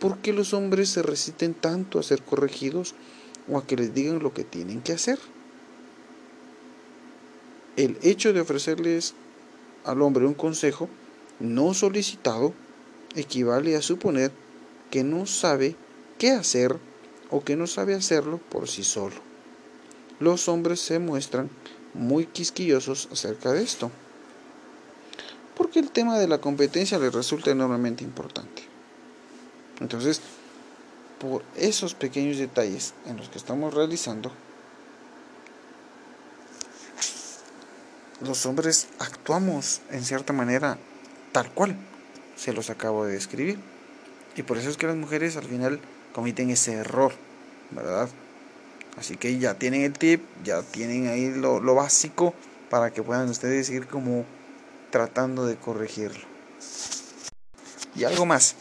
por 0.00 0.18
qué 0.18 0.32
los 0.32 0.54
hombres 0.54 0.88
se 0.88 1.02
resisten 1.02 1.52
tanto 1.52 1.98
a 1.98 2.02
ser 2.02 2.22
corregidos 2.22 2.94
o 3.50 3.58
a 3.58 3.66
que 3.66 3.76
les 3.76 3.92
digan 3.92 4.20
lo 4.20 4.32
que 4.32 4.44
tienen 4.44 4.80
que 4.80 4.92
hacer. 4.92 5.18
El 7.76 7.98
hecho 8.02 8.32
de 8.32 8.40
ofrecerles 8.40 9.12
al 9.84 10.00
hombre 10.00 10.24
un 10.24 10.34
consejo 10.34 10.88
no 11.40 11.74
solicitado 11.74 12.54
equivale 13.14 13.76
a 13.76 13.82
suponer 13.82 14.32
que 14.90 15.04
no 15.04 15.26
sabe 15.26 15.76
qué 16.18 16.30
hacer 16.30 16.78
o 17.30 17.42
que 17.42 17.56
no 17.56 17.66
sabe 17.66 17.94
hacerlo 17.94 18.38
por 18.38 18.68
sí 18.68 18.84
solo. 18.84 19.16
Los 20.20 20.48
hombres 20.48 20.80
se 20.80 20.98
muestran 20.98 21.50
muy 21.92 22.26
quisquillosos 22.26 23.08
acerca 23.10 23.52
de 23.52 23.62
esto, 23.62 23.90
porque 25.56 25.80
el 25.80 25.90
tema 25.90 26.18
de 26.18 26.28
la 26.28 26.38
competencia 26.38 26.98
les 26.98 27.12
resulta 27.12 27.50
enormemente 27.50 28.04
importante. 28.04 28.62
Entonces, 29.80 30.20
por 31.18 31.42
esos 31.56 31.94
pequeños 31.94 32.38
detalles 32.38 32.94
en 33.06 33.16
los 33.16 33.28
que 33.28 33.38
estamos 33.38 33.74
realizando, 33.74 34.30
los 38.20 38.46
hombres 38.46 38.88
actuamos 38.98 39.80
en 39.90 40.04
cierta 40.04 40.32
manera 40.32 40.78
tal 41.34 41.50
cual 41.50 41.74
se 42.36 42.52
los 42.52 42.70
acabo 42.70 43.04
de 43.04 43.14
describir. 43.14 43.58
Y 44.36 44.44
por 44.44 44.56
eso 44.56 44.70
es 44.70 44.76
que 44.76 44.86
las 44.86 44.94
mujeres 44.94 45.36
al 45.36 45.44
final 45.44 45.80
comiten 46.12 46.48
ese 46.48 46.74
error, 46.74 47.12
¿verdad? 47.72 48.08
Así 48.96 49.16
que 49.16 49.36
ya 49.38 49.54
tienen 49.54 49.82
el 49.82 49.92
tip, 49.92 50.22
ya 50.44 50.62
tienen 50.62 51.08
ahí 51.08 51.34
lo, 51.34 51.58
lo 51.58 51.74
básico 51.74 52.34
para 52.70 52.92
que 52.92 53.02
puedan 53.02 53.28
ustedes 53.28 53.68
ir 53.70 53.88
como 53.88 54.24
tratando 54.90 55.44
de 55.44 55.56
corregirlo. 55.56 56.24
Y 57.96 58.04
algo 58.04 58.26
más. 58.26 58.54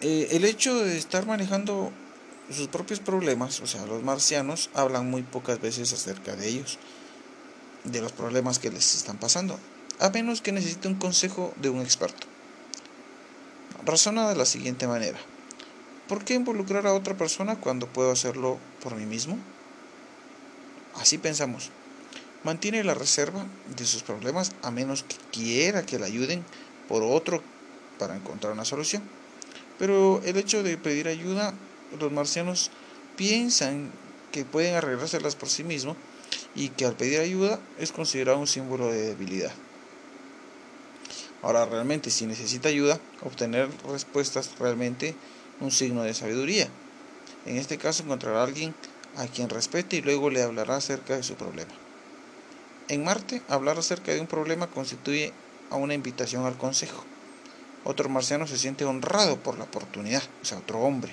Eh, 0.00 0.28
el 0.30 0.46
hecho 0.46 0.82
de 0.82 0.96
estar 0.96 1.26
manejando 1.26 1.92
sus 2.50 2.68
propios 2.68 3.00
problemas, 3.00 3.60
o 3.60 3.66
sea, 3.66 3.84
los 3.84 4.02
marcianos 4.02 4.70
hablan 4.72 5.10
muy 5.10 5.22
pocas 5.22 5.60
veces 5.60 5.92
acerca 5.92 6.36
de 6.36 6.48
ellos, 6.48 6.78
de 7.84 8.00
los 8.00 8.12
problemas 8.12 8.58
que 8.58 8.70
les 8.70 8.94
están 8.94 9.18
pasando, 9.18 9.58
a 10.00 10.10
menos 10.10 10.40
que 10.40 10.52
necesite 10.52 10.88
un 10.88 10.94
consejo 10.94 11.52
de 11.56 11.70
un 11.70 11.80
experto. 11.80 12.26
Razona 13.84 14.28
de 14.28 14.36
la 14.36 14.44
siguiente 14.44 14.86
manera. 14.86 15.18
¿Por 16.08 16.24
qué 16.24 16.34
involucrar 16.34 16.86
a 16.86 16.94
otra 16.94 17.16
persona 17.16 17.56
cuando 17.56 17.86
puedo 17.86 18.10
hacerlo 18.10 18.58
por 18.82 18.94
mí 18.94 19.06
mismo? 19.06 19.38
Así 20.94 21.18
pensamos. 21.18 21.70
Mantiene 22.44 22.84
la 22.84 22.94
reserva 22.94 23.46
de 23.76 23.84
sus 23.84 24.02
problemas 24.02 24.52
a 24.62 24.70
menos 24.70 25.02
que 25.02 25.16
quiera 25.32 25.84
que 25.84 25.98
le 25.98 26.06
ayuden 26.06 26.44
por 26.88 27.02
otro 27.02 27.42
para 27.98 28.16
encontrar 28.16 28.52
una 28.52 28.64
solución. 28.64 29.02
Pero 29.78 30.22
el 30.24 30.36
hecho 30.36 30.62
de 30.62 30.76
pedir 30.78 31.08
ayuda, 31.08 31.54
los 32.00 32.12
marcianos 32.12 32.70
piensan 33.16 33.90
que 34.32 34.44
pueden 34.44 34.76
arreglárselas 34.76 35.36
por 35.36 35.48
sí 35.48 35.64
mismos 35.64 35.96
y 36.54 36.70
que 36.70 36.84
al 36.84 36.94
pedir 36.94 37.20
ayuda 37.20 37.58
es 37.78 37.92
considerado 37.92 38.38
un 38.38 38.46
símbolo 38.46 38.88
de 38.88 39.08
debilidad. 39.08 39.52
Ahora, 41.42 41.66
realmente, 41.66 42.10
si 42.10 42.26
necesita 42.26 42.68
ayuda, 42.68 43.00
obtener 43.22 43.68
respuestas 43.88 44.58
realmente 44.58 45.14
un 45.60 45.70
signo 45.70 46.02
de 46.02 46.14
sabiduría. 46.14 46.68
En 47.46 47.56
este 47.56 47.78
caso, 47.78 48.02
encontrará 48.02 48.40
a 48.40 48.44
alguien 48.44 48.74
a 49.16 49.26
quien 49.26 49.48
respete 49.48 49.96
y 49.96 50.02
luego 50.02 50.30
le 50.30 50.42
hablará 50.42 50.76
acerca 50.76 51.16
de 51.16 51.22
su 51.22 51.34
problema. 51.34 51.72
En 52.88 53.04
Marte, 53.04 53.42
hablar 53.48 53.78
acerca 53.78 54.12
de 54.12 54.20
un 54.20 54.26
problema 54.26 54.66
constituye 54.68 55.32
a 55.70 55.76
una 55.76 55.94
invitación 55.94 56.46
al 56.46 56.56
consejo. 56.56 57.04
Otro 57.84 58.08
marciano 58.08 58.46
se 58.46 58.58
siente 58.58 58.84
honrado 58.84 59.36
por 59.36 59.58
la 59.58 59.64
oportunidad, 59.64 60.22
o 60.42 60.44
sea, 60.44 60.58
otro 60.58 60.80
hombre. 60.80 61.12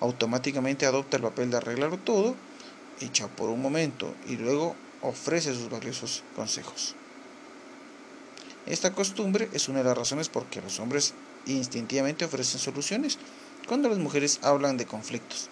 Automáticamente 0.00 0.86
adopta 0.86 1.16
el 1.16 1.22
papel 1.22 1.50
de 1.50 1.56
arreglarlo 1.56 1.98
todo, 1.98 2.34
echa 3.00 3.28
por 3.28 3.48
un 3.50 3.62
momento 3.62 4.14
y 4.28 4.36
luego 4.36 4.76
ofrece 5.02 5.54
sus 5.54 5.70
valiosos 5.70 6.22
consejos. 6.36 6.94
Esta 8.68 8.92
costumbre 8.92 9.48
es 9.54 9.70
una 9.70 9.78
de 9.78 9.86
las 9.86 9.96
razones 9.96 10.28
por 10.28 10.44
que 10.44 10.60
los 10.60 10.78
hombres 10.78 11.14
instintivamente 11.46 12.26
ofrecen 12.26 12.60
soluciones 12.60 13.16
cuando 13.66 13.88
las 13.88 13.96
mujeres 13.96 14.40
hablan 14.42 14.76
de 14.76 14.84
conflictos. 14.84 15.48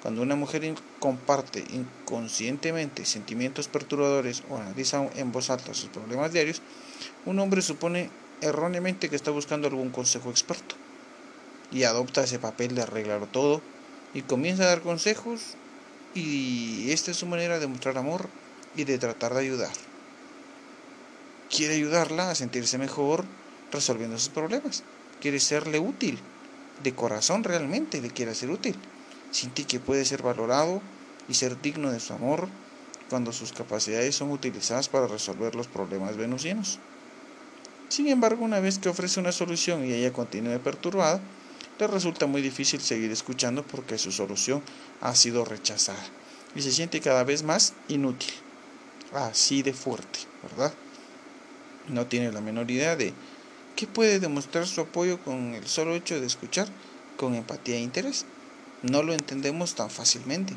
Cuando 0.00 0.22
una 0.22 0.36
mujer 0.36 0.72
comparte 1.00 1.64
inconscientemente 1.72 3.04
sentimientos 3.04 3.66
perturbadores 3.66 4.44
o 4.48 4.58
analiza 4.58 5.10
en 5.16 5.32
voz 5.32 5.50
alta 5.50 5.74
sus 5.74 5.88
problemas 5.88 6.32
diarios, 6.32 6.62
un 7.26 7.40
hombre 7.40 7.62
supone 7.62 8.10
erróneamente 8.42 9.10
que 9.10 9.16
está 9.16 9.32
buscando 9.32 9.66
algún 9.66 9.90
consejo 9.90 10.30
experto 10.30 10.76
y 11.72 11.82
adopta 11.82 12.22
ese 12.22 12.38
papel 12.38 12.76
de 12.76 12.82
arreglar 12.82 13.26
todo 13.26 13.60
y 14.14 14.22
comienza 14.22 14.62
a 14.62 14.66
dar 14.66 14.82
consejos 14.82 15.56
y 16.14 16.92
esta 16.92 17.10
es 17.10 17.16
su 17.16 17.26
manera 17.26 17.58
de 17.58 17.66
mostrar 17.66 17.98
amor 17.98 18.28
y 18.76 18.84
de 18.84 18.98
tratar 18.98 19.34
de 19.34 19.40
ayudar. 19.40 19.89
Quiere 21.50 21.74
ayudarla 21.74 22.30
a 22.30 22.34
sentirse 22.36 22.78
mejor 22.78 23.24
resolviendo 23.72 24.16
sus 24.18 24.28
problemas. 24.28 24.84
Quiere 25.20 25.40
serle 25.40 25.80
útil. 25.80 26.18
De 26.84 26.94
corazón 26.94 27.42
realmente 27.42 28.00
le 28.00 28.10
quiere 28.10 28.36
ser 28.36 28.50
útil. 28.50 28.76
Siente 29.32 29.64
que 29.64 29.80
puede 29.80 30.04
ser 30.04 30.22
valorado 30.22 30.80
y 31.28 31.34
ser 31.34 31.60
digno 31.60 31.90
de 31.90 31.98
su 31.98 32.12
amor 32.12 32.48
cuando 33.10 33.32
sus 33.32 33.52
capacidades 33.52 34.14
son 34.14 34.30
utilizadas 34.30 34.88
para 34.88 35.08
resolver 35.08 35.56
los 35.56 35.66
problemas 35.66 36.16
venusinos. 36.16 36.78
Sin 37.88 38.06
embargo, 38.06 38.44
una 38.44 38.60
vez 38.60 38.78
que 38.78 38.88
ofrece 38.88 39.18
una 39.18 39.32
solución 39.32 39.84
y 39.84 39.92
ella 39.92 40.12
continúe 40.12 40.60
perturbada, 40.60 41.20
le 41.80 41.86
resulta 41.88 42.26
muy 42.26 42.42
difícil 42.42 42.80
seguir 42.80 43.10
escuchando 43.10 43.64
porque 43.64 43.98
su 43.98 44.12
solución 44.12 44.62
ha 45.00 45.16
sido 45.16 45.44
rechazada 45.44 46.04
y 46.54 46.62
se 46.62 46.70
siente 46.70 47.00
cada 47.00 47.24
vez 47.24 47.42
más 47.42 47.74
inútil. 47.88 48.30
Así 49.12 49.62
de 49.62 49.72
fuerte, 49.72 50.20
¿verdad? 50.44 50.72
No 51.86 52.06
tiene 52.06 52.32
la 52.32 52.40
menor 52.40 52.70
idea 52.70 52.96
de 52.96 53.14
qué 53.74 53.86
puede 53.86 54.20
demostrar 54.20 54.66
su 54.66 54.80
apoyo 54.80 55.22
con 55.22 55.54
el 55.54 55.66
solo 55.66 55.94
hecho 55.94 56.20
de 56.20 56.26
escuchar 56.26 56.72
con 57.16 57.34
empatía 57.34 57.76
e 57.76 57.80
interés 57.80 58.26
no 58.82 59.02
lo 59.02 59.12
entendemos 59.12 59.74
tan 59.74 59.90
fácilmente. 59.90 60.56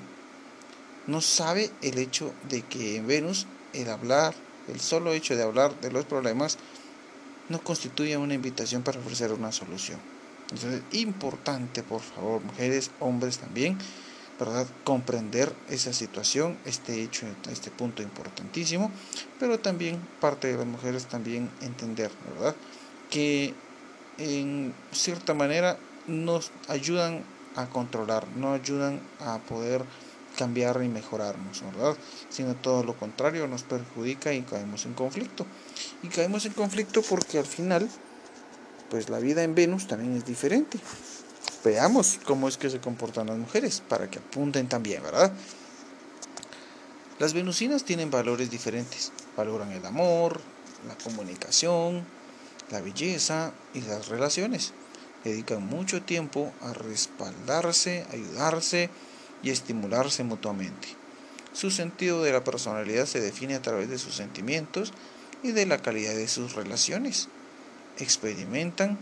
No 1.06 1.22
sabe 1.22 1.72
el 1.82 1.98
hecho 1.98 2.36
de 2.44 2.64
que 2.64 2.96
en 2.96 3.08
Venus 3.08 3.48
el 3.74 3.90
hablar, 3.90 4.36
el 4.68 4.80
solo 4.80 5.14
hecho 5.14 5.36
de 5.36 5.44
hablar 5.44 5.80
de 5.82 5.92
los 5.92 6.06
problemas, 6.06 6.58
no 7.50 7.62
constituye 7.64 8.16
una 8.18 8.34
invitación 8.34 8.84
para 8.84 9.00
ofrecer 9.00 9.34
una 9.34 9.52
solución. 9.52 10.00
Entonces, 10.52 10.84
importante, 10.92 11.84
por 11.84 12.02
favor, 12.02 12.42
mujeres, 12.42 12.92
hombres 13.00 13.40
también, 13.40 13.78
¿verdad? 14.40 14.68
Comprender 14.84 15.54
esa 15.70 15.94
situación, 15.94 16.58
este 16.66 17.02
hecho, 17.02 17.26
este 17.52 17.72
punto 17.72 18.02
importantísimo, 18.02 18.92
pero 19.40 19.60
también 19.60 20.00
parte 20.20 20.48
de 20.48 20.58
las 20.58 20.66
mujeres 20.66 21.06
también 21.06 21.50
entender, 21.62 22.12
¿verdad? 22.34 22.56
Que 23.10 23.54
en 24.18 24.74
cierta 24.92 25.34
manera 25.34 25.78
nos 26.08 26.52
ayudan 26.68 27.24
a 27.56 27.68
controlar, 27.70 28.28
no 28.36 28.54
ayudan 28.54 29.00
a 29.20 29.40
poder 29.40 29.84
cambiar 30.38 30.82
y 30.84 30.88
mejorarnos, 30.88 31.62
¿verdad? 31.62 31.96
Sino 32.30 32.56
todo 32.56 32.84
lo 32.84 32.98
contrario, 32.98 33.48
nos 33.48 33.64
perjudica 33.64 34.34
y 34.34 34.42
caemos 34.42 34.86
en 34.86 34.94
conflicto. 34.94 35.46
Y 36.02 36.08
caemos 36.08 36.46
en 36.46 36.54
conflicto 36.54 37.02
porque 37.02 37.38
al 37.38 37.46
final, 37.46 37.88
pues 38.90 39.10
la 39.10 39.20
vida 39.20 39.44
en 39.44 39.56
Venus 39.56 39.88
también 39.88 40.16
es 40.16 40.26
diferente. 40.26 40.80
Veamos 41.64 42.20
cómo 42.26 42.48
es 42.48 42.58
que 42.58 42.70
se 42.70 42.80
comportan 42.80 43.28
las 43.28 43.38
mujeres, 43.38 43.82
para 43.88 44.10
que 44.10 44.20
apunten 44.20 44.68
también, 44.68 45.02
¿verdad? 45.02 45.32
Las 47.20 47.34
venusinas 47.34 47.86
tienen 47.86 48.12
valores 48.12 48.50
diferentes. 48.50 49.12
Valoran 49.38 49.72
el 49.72 49.86
amor, 49.86 50.42
la 50.88 50.96
comunicación, 50.98 52.06
la 52.70 52.82
belleza 52.82 53.54
y 53.74 53.82
las 53.82 54.10
relaciones 54.10 54.74
dedican 55.24 55.66
mucho 55.66 56.02
tiempo 56.02 56.52
a 56.62 56.74
respaldarse, 56.74 58.06
ayudarse 58.12 58.90
y 59.42 59.50
estimularse 59.50 60.24
mutuamente. 60.24 60.90
Su 61.54 61.72
sentido 61.72 62.24
de 62.24 62.32
la 62.32 62.44
personalidad 62.44 63.06
se 63.06 63.22
define 63.22 63.56
a 63.56 63.62
través 63.62 63.90
de 63.90 64.00
sus 64.00 64.16
sentimientos 64.16 64.92
y 65.44 65.52
de 65.52 65.66
la 65.66 65.78
calidad 65.78 66.14
de 66.14 66.28
sus 66.28 66.54
relaciones. 66.56 67.30
Experimentan 68.00 68.98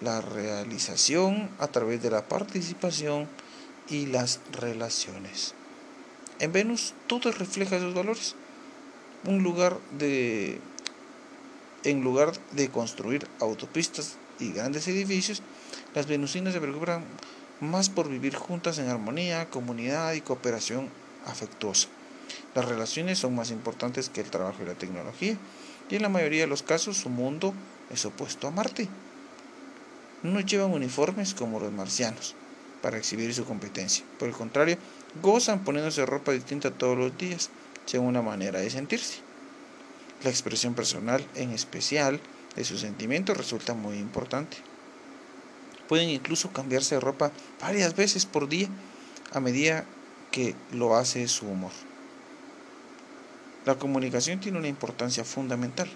la 0.00 0.20
realización 0.20 1.48
a 1.58 1.68
través 1.68 2.02
de 2.02 2.10
la 2.10 2.28
participación 2.28 3.28
y 3.88 4.06
las 4.06 4.40
relaciones. 4.52 5.54
En 6.38 6.52
Venus 6.52 6.94
todo 7.06 7.32
refleja 7.32 7.76
esos 7.76 7.94
valores. 7.94 8.34
Un 9.24 9.42
lugar 9.42 9.78
de 9.98 10.60
en 11.84 12.02
lugar 12.02 12.32
de 12.52 12.68
construir 12.68 13.28
autopistas 13.40 14.16
y 14.40 14.50
grandes 14.50 14.88
edificios, 14.88 15.42
las 15.94 16.06
venusinas 16.06 16.52
se 16.52 16.60
preocupan 16.60 17.04
más 17.60 17.88
por 17.88 18.08
vivir 18.08 18.34
juntas 18.34 18.78
en 18.78 18.88
armonía, 18.88 19.48
comunidad 19.50 20.12
y 20.14 20.20
cooperación 20.20 20.90
afectuosa. 21.26 21.88
Las 22.54 22.64
relaciones 22.64 23.18
son 23.18 23.34
más 23.34 23.50
importantes 23.50 24.08
que 24.08 24.20
el 24.20 24.30
trabajo 24.30 24.62
y 24.62 24.66
la 24.66 24.74
tecnología, 24.74 25.36
y 25.88 25.96
en 25.96 26.02
la 26.02 26.08
mayoría 26.08 26.42
de 26.42 26.46
los 26.48 26.62
casos 26.62 26.96
su 26.96 27.08
mundo 27.08 27.54
es 27.90 28.04
opuesto 28.04 28.48
a 28.48 28.50
Marte. 28.50 28.88
No 30.26 30.40
llevan 30.40 30.72
uniformes 30.72 31.34
como 31.34 31.60
los 31.60 31.70
marcianos 31.70 32.34
para 32.82 32.98
exhibir 32.98 33.32
su 33.32 33.44
competencia. 33.44 34.04
Por 34.18 34.28
el 34.28 34.34
contrario, 34.34 34.76
gozan 35.22 35.62
poniéndose 35.62 36.04
ropa 36.04 36.32
distinta 36.32 36.72
todos 36.72 36.98
los 36.98 37.16
días, 37.16 37.48
según 37.84 38.08
una 38.08 38.22
manera 38.22 38.58
de 38.58 38.68
sentirse. 38.68 39.20
La 40.24 40.30
expresión 40.30 40.74
personal, 40.74 41.24
en 41.36 41.52
especial 41.52 42.20
de 42.56 42.64
sus 42.64 42.80
sentimientos, 42.80 43.36
resulta 43.36 43.74
muy 43.74 43.98
importante. 43.98 44.56
Pueden 45.88 46.10
incluso 46.10 46.52
cambiarse 46.52 46.96
de 46.96 47.00
ropa 47.00 47.30
varias 47.60 47.94
veces 47.94 48.26
por 48.26 48.48
día 48.48 48.68
a 49.32 49.38
medida 49.38 49.84
que 50.32 50.56
lo 50.72 50.96
hace 50.96 51.28
su 51.28 51.46
humor. 51.46 51.72
La 53.64 53.76
comunicación 53.76 54.40
tiene 54.40 54.58
una 54.58 54.66
importancia 54.66 55.24
fundamental. 55.24 55.88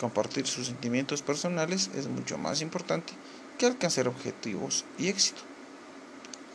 Compartir 0.00 0.46
sus 0.46 0.68
sentimientos 0.68 1.20
personales 1.20 1.90
es 1.94 2.08
mucho 2.08 2.38
más 2.38 2.62
importante 2.62 3.12
que 3.58 3.66
alcanzar 3.66 4.08
objetivos 4.08 4.84
y 4.98 5.08
éxito. 5.08 5.42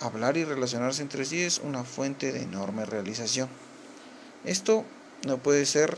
Hablar 0.02 0.38
y 0.38 0.46
relacionarse 0.46 1.02
entre 1.02 1.26
sí 1.26 1.42
es 1.42 1.60
una 1.60 1.84
fuente 1.84 2.32
de 2.32 2.44
enorme 2.44 2.86
realización. 2.86 3.50
Esto 4.46 4.86
no 5.26 5.38
puede 5.38 5.66
ser 5.66 5.98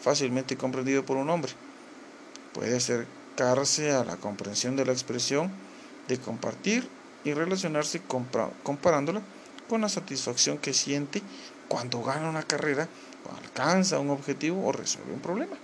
fácilmente 0.00 0.56
comprendido 0.56 1.04
por 1.04 1.16
un 1.16 1.30
hombre. 1.30 1.52
Puede 2.52 2.76
acercarse 2.76 3.92
a 3.92 4.04
la 4.04 4.16
comprensión 4.16 4.76
de 4.76 4.84
la 4.84 4.92
expresión 4.92 5.50
de 6.08 6.18
compartir 6.18 6.88
y 7.24 7.32
relacionarse 7.32 8.02
comparándola 8.64 9.22
con 9.68 9.80
la 9.80 9.88
satisfacción 9.88 10.58
que 10.58 10.74
siente 10.74 11.22
cuando 11.68 12.02
gana 12.02 12.28
una 12.28 12.42
carrera, 12.42 12.88
alcanza 13.42 13.98
un 13.98 14.10
objetivo 14.10 14.66
o 14.66 14.72
resuelve 14.72 15.14
un 15.14 15.20
problema. 15.20 15.56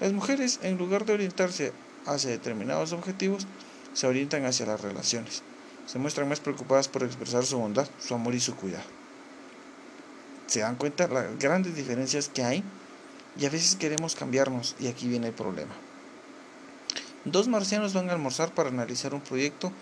Las 0.00 0.12
mujeres, 0.12 0.60
en 0.62 0.78
lugar 0.78 1.04
de 1.04 1.14
orientarse 1.14 1.72
hacia 2.06 2.30
determinados 2.30 2.92
objetivos, 2.92 3.46
se 3.96 4.06
orientan 4.06 4.44
hacia 4.44 4.66
las 4.66 4.82
relaciones. 4.82 5.42
Se 5.86 5.98
muestran 5.98 6.28
más 6.28 6.40
preocupadas 6.40 6.86
por 6.86 7.02
expresar 7.02 7.46
su 7.46 7.58
bondad, 7.58 7.88
su 7.98 8.12
amor 8.12 8.34
y 8.34 8.40
su 8.40 8.54
cuidado. 8.54 8.84
¿Se 10.46 10.60
dan 10.60 10.76
cuenta 10.76 11.08
las 11.08 11.38
grandes 11.38 11.74
diferencias 11.74 12.28
que 12.28 12.44
hay? 12.44 12.62
Y 13.38 13.46
a 13.46 13.50
veces 13.50 13.74
queremos 13.74 14.14
cambiarnos 14.14 14.76
y 14.78 14.88
aquí 14.88 15.08
viene 15.08 15.28
el 15.28 15.32
problema. 15.32 15.72
Dos 17.24 17.48
marcianos 17.48 17.94
van 17.94 18.10
a 18.10 18.12
almorzar 18.12 18.52
para 18.52 18.68
analizar 18.68 19.14
un 19.14 19.22
proyecto 19.22 19.72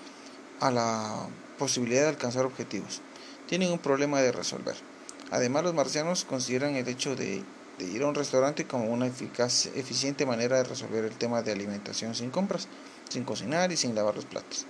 a 0.61 0.70
la 0.70 1.27
posibilidad 1.59 2.03
de 2.03 2.09
alcanzar 2.11 2.46
objetivos. 2.46 3.03
Tienen 3.48 3.72
un 3.72 3.81
problema 3.81 4.20
de 4.20 4.31
resolver. 4.31 4.77
Además, 5.33 5.64
los 5.64 5.74
marcianos 5.74 6.24
consideran 6.24 6.77
el 6.77 6.87
hecho 6.87 7.16
de, 7.16 7.42
ir 7.81 8.03
a 8.03 8.07
un 8.07 8.14
restaurante 8.14 8.64
como 8.64 8.92
una 8.92 9.09
eficaz, 9.09 9.66
eficiente 9.74 10.24
manera 10.24 10.59
de 10.59 10.64
resolver 10.64 11.05
el 11.05 11.16
tema 11.16 11.42
de 11.42 11.50
alimentación 11.50 12.14
sin 12.14 12.31
compras, 12.31 12.68
sin 13.14 13.24
cocinar 13.24 13.72
y 13.72 13.77
sin 13.77 13.94
lavar 13.94 14.14
los 14.14 14.27
platos. 14.27 14.66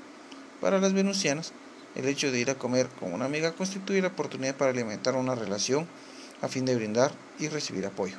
Para 0.61 0.79
las 0.79 0.93
venusianas, 0.93 1.53
el 1.95 2.07
hecho 2.07 2.31
de 2.31 2.39
ir 2.39 2.51
a 2.51 2.59
comer 2.59 2.89
con 3.01 3.13
una 3.13 3.25
amiga 3.25 3.53
constituye 3.53 4.03
la 4.03 4.09
oportunidad 4.09 4.55
para 4.55 4.71
alimentar 4.71 5.17
una 5.17 5.35
relación 5.35 5.87
a 6.43 6.49
fin 6.49 6.65
de 6.65 6.77
brindar 6.77 7.13
y 7.39 7.49
recibir 7.49 7.87
apoyo. 7.87 8.17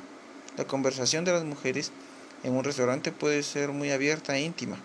La 0.56 0.66
conversación 0.66 1.24
de 1.24 1.32
las 1.32 1.44
mujeres 1.44 1.92
en 2.42 2.54
un 2.54 2.64
restaurante 2.64 3.12
puede 3.12 3.42
ser 3.42 3.70
muy 3.70 3.90
abierta 3.90 4.36
e 4.36 4.42
íntima, 4.42 4.76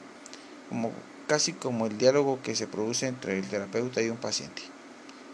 como, 0.70 0.92
casi 1.28 1.54
como 1.54 1.88
el 1.88 1.98
diálogo 1.98 2.40
que 2.44 2.56
se 2.56 2.68
produce 2.68 3.08
entre 3.08 3.40
el 3.40 3.48
terapeuta 3.48 4.02
y 4.02 4.10
un 4.10 4.18
paciente. 4.18 4.62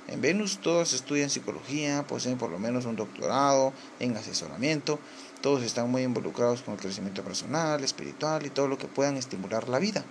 En 0.08 0.22
Venus 0.22 0.60
todos 0.60 0.94
estudian 0.94 1.30
psicología, 1.30 2.06
poseen 2.08 2.38
por 2.38 2.50
lo 2.50 2.60
menos 2.60 2.86
un 2.86 2.96
doctorado 2.96 3.74
en 4.00 4.16
asesoramiento, 4.16 5.00
todos 5.42 5.64
están 5.64 5.90
muy 5.92 6.04
involucrados 6.04 6.62
con 6.62 6.74
el 6.74 6.80
crecimiento 6.80 7.24
personal, 7.24 7.84
espiritual 7.84 8.46
y 8.46 8.50
todo 8.50 8.68
lo 8.68 8.78
que 8.78 8.88
puedan 8.88 9.18
estimular 9.18 9.70
la 9.70 9.80
vida. 9.80 10.04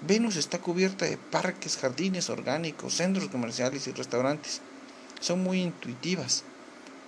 Venus 0.00 0.36
está 0.36 0.60
cubierta 0.60 1.06
de 1.06 1.16
parques, 1.16 1.76
jardines 1.76 2.30
orgánicos, 2.30 2.94
centros 2.94 3.28
comerciales 3.28 3.88
y 3.88 3.92
restaurantes. 3.92 4.60
Son 5.20 5.42
muy 5.42 5.60
intuitivas. 5.60 6.44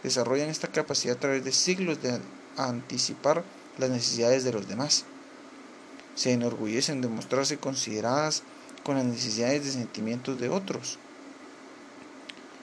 Desarrollan 0.02 0.48
esta 0.48 0.68
capacidad 0.68 1.16
a 1.16 1.20
través 1.20 1.44
de 1.44 1.52
siglos 1.52 2.02
de 2.02 2.18
anticipar 2.56 3.44
las 3.78 3.90
necesidades 3.90 4.42
de 4.42 4.52
los 4.52 4.66
demás. 4.66 5.04
Se 6.16 6.32
enorgullecen 6.32 7.00
de 7.00 7.08
mostrarse 7.08 7.58
consideradas 7.58 8.42
con 8.82 8.96
las 8.96 9.04
necesidades 9.04 9.64
de 9.64 9.70
sentimientos 9.70 10.40
de 10.40 10.48
otros. 10.48 10.98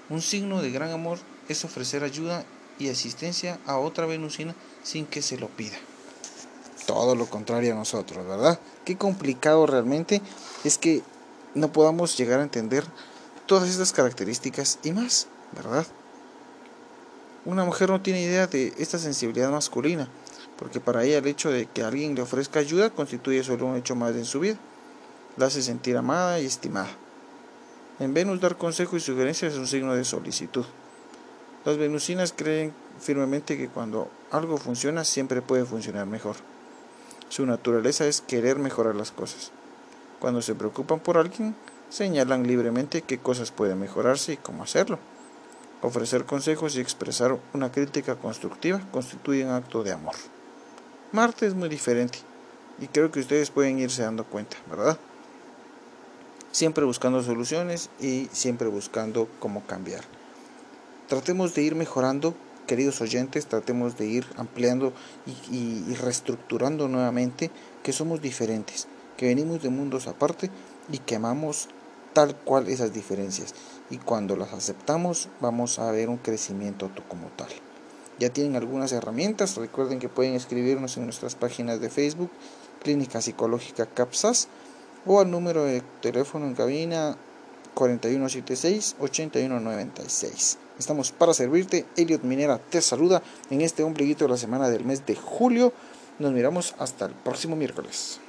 Un 0.09 0.21
signo 0.21 0.61
de 0.61 0.71
gran 0.71 0.91
amor 0.91 1.19
es 1.47 1.63
ofrecer 1.63 2.03
ayuda 2.03 2.43
y 2.79 2.89
asistencia 2.89 3.59
a 3.65 3.77
otra 3.77 4.05
venusina 4.05 4.55
sin 4.83 5.05
que 5.05 5.21
se 5.21 5.37
lo 5.37 5.47
pida. 5.47 5.77
Todo 6.85 7.15
lo 7.15 7.25
contrario 7.25 7.73
a 7.73 7.75
nosotros, 7.75 8.25
¿verdad? 8.25 8.59
Qué 8.85 8.97
complicado 8.97 9.65
realmente 9.65 10.21
es 10.63 10.77
que 10.77 11.01
no 11.53 11.71
podamos 11.71 12.17
llegar 12.17 12.39
a 12.39 12.43
entender 12.43 12.85
todas 13.45 13.69
estas 13.69 13.91
características 13.91 14.79
y 14.83 14.91
más, 14.91 15.27
¿verdad? 15.55 15.85
Una 17.45 17.63
mujer 17.63 17.89
no 17.89 18.01
tiene 18.01 18.21
idea 18.21 18.47
de 18.47 18.73
esta 18.77 18.99
sensibilidad 18.99 19.51
masculina, 19.51 20.09
porque 20.57 20.79
para 20.79 21.03
ella 21.03 21.19
el 21.19 21.27
hecho 21.27 21.49
de 21.49 21.65
que 21.65 21.83
alguien 21.83 22.15
le 22.15 22.21
ofrezca 22.21 22.59
ayuda 22.59 22.89
constituye 22.89 23.43
solo 23.43 23.65
un 23.65 23.77
hecho 23.77 23.95
más 23.95 24.15
en 24.15 24.25
su 24.25 24.39
vida. 24.39 24.57
La 25.37 25.45
hace 25.45 25.61
sentir 25.61 25.95
amada 25.95 26.39
y 26.39 26.45
estimada. 26.45 26.89
En 27.99 28.13
Venus 28.13 28.41
dar 28.41 28.57
consejos 28.57 29.01
y 29.01 29.05
sugerencias 29.05 29.53
es 29.53 29.59
un 29.59 29.67
signo 29.67 29.93
de 29.95 30.03
solicitud. 30.03 30.65
Las 31.67 31.77
venusinas 31.77 32.33
creen 32.33 32.71
firmemente 32.97 33.57
que 33.57 33.67
cuando 33.67 34.09
algo 34.31 34.55
funciona 34.55 35.03
siempre 35.03 35.41
puede 35.41 35.65
funcionar 35.65 36.05
mejor. 36.05 36.37
Su 37.27 37.45
naturaleza 37.45 38.07
es 38.07 38.21
querer 38.21 38.57
mejorar 38.57 38.95
las 38.95 39.11
cosas. 39.11 39.51
Cuando 40.21 40.41
se 40.41 40.55
preocupan 40.55 41.01
por 41.01 41.17
alguien, 41.17 41.57
señalan 41.89 42.47
libremente 42.47 43.01
qué 43.01 43.17
cosas 43.17 43.51
pueden 43.51 43.81
mejorarse 43.81 44.31
y 44.31 44.37
cómo 44.37 44.63
hacerlo. 44.63 44.97
Ofrecer 45.81 46.23
consejos 46.23 46.77
y 46.77 46.79
expresar 46.79 47.37
una 47.51 47.69
crítica 47.69 48.15
constructiva 48.15 48.79
constituye 48.93 49.43
un 49.43 49.51
acto 49.51 49.83
de 49.83 49.91
amor. 49.91 50.15
Marte 51.11 51.47
es 51.47 51.53
muy 51.53 51.67
diferente 51.67 52.19
y 52.79 52.87
creo 52.87 53.11
que 53.11 53.19
ustedes 53.19 53.49
pueden 53.49 53.77
irse 53.79 54.03
dando 54.03 54.23
cuenta, 54.23 54.55
¿verdad? 54.69 54.97
siempre 56.53 56.85
buscando 56.85 57.21
soluciones 57.21 57.89
y 57.99 58.29
siempre 58.31 58.69
buscando 58.69 59.27
cómo 59.39 59.67
cambiar. 59.67 60.05
Tratemos 61.07 61.55
de 61.55 61.61
ir 61.61 61.75
mejorando, 61.75 62.35
queridos 62.65 62.99
oyentes, 62.99 63.47
tratemos 63.47 63.97
de 63.97 64.07
ir 64.07 64.25
ampliando 64.35 64.91
y, 65.49 65.95
reestructurando 65.95 66.89
nuevamente 66.89 67.49
que 67.81 67.93
somos 67.93 68.21
diferentes, 68.21 68.89
que 69.15 69.27
venimos 69.27 69.63
de 69.63 69.69
mundos 69.69 70.07
aparte 70.07 70.51
y 70.91 70.97
que 70.97 71.15
amamos 71.15 71.69
tal 72.11 72.35
cual 72.35 72.67
esas 72.67 72.93
diferencias. 72.93 73.55
Y 73.89 73.99
cuando 73.99 74.35
las 74.35 74.51
aceptamos 74.51 75.29
vamos 75.39 75.79
a 75.79 75.89
ver 75.91 76.09
un 76.09 76.17
crecimiento 76.17 76.91
como 77.07 77.27
tal. 77.37 77.47
Ya 78.19 78.27
tienen 78.29 78.57
algunas 78.57 78.91
herramientas, 78.91 79.55
recuerden 79.55 79.99
que 79.99 80.09
pueden 80.09 80.33
escribirnos 80.33 80.97
en 80.97 81.05
nuestras 81.05 81.35
páginas 81.35 81.79
de 81.79 81.89
Facebook, 81.89 82.31
Clínica 82.83 83.21
Psicológica 83.21 83.85
CAPSAS, 83.85 84.49
o 85.05 85.21
al 85.21 85.31
número 85.31 85.63
de 85.63 85.81
teléfono 86.01 86.47
en 86.47 86.55
cabina 86.55 87.15
4176-8196. 87.75 90.66
Estamos 90.79 91.11
para 91.11 91.33
servirte. 91.33 91.85
Elliot 91.95 92.23
Minera 92.23 92.59
te 92.59 92.81
saluda 92.81 93.21
en 93.49 93.61
este 93.61 93.83
ombliguito 93.83 94.25
de 94.25 94.31
la 94.31 94.37
semana 94.37 94.69
del 94.69 94.85
mes 94.85 95.05
de 95.05 95.15
julio. 95.15 95.73
Nos 96.19 96.31
miramos 96.31 96.75
hasta 96.77 97.05
el 97.05 97.13
próximo 97.13 97.55
miércoles. 97.55 98.19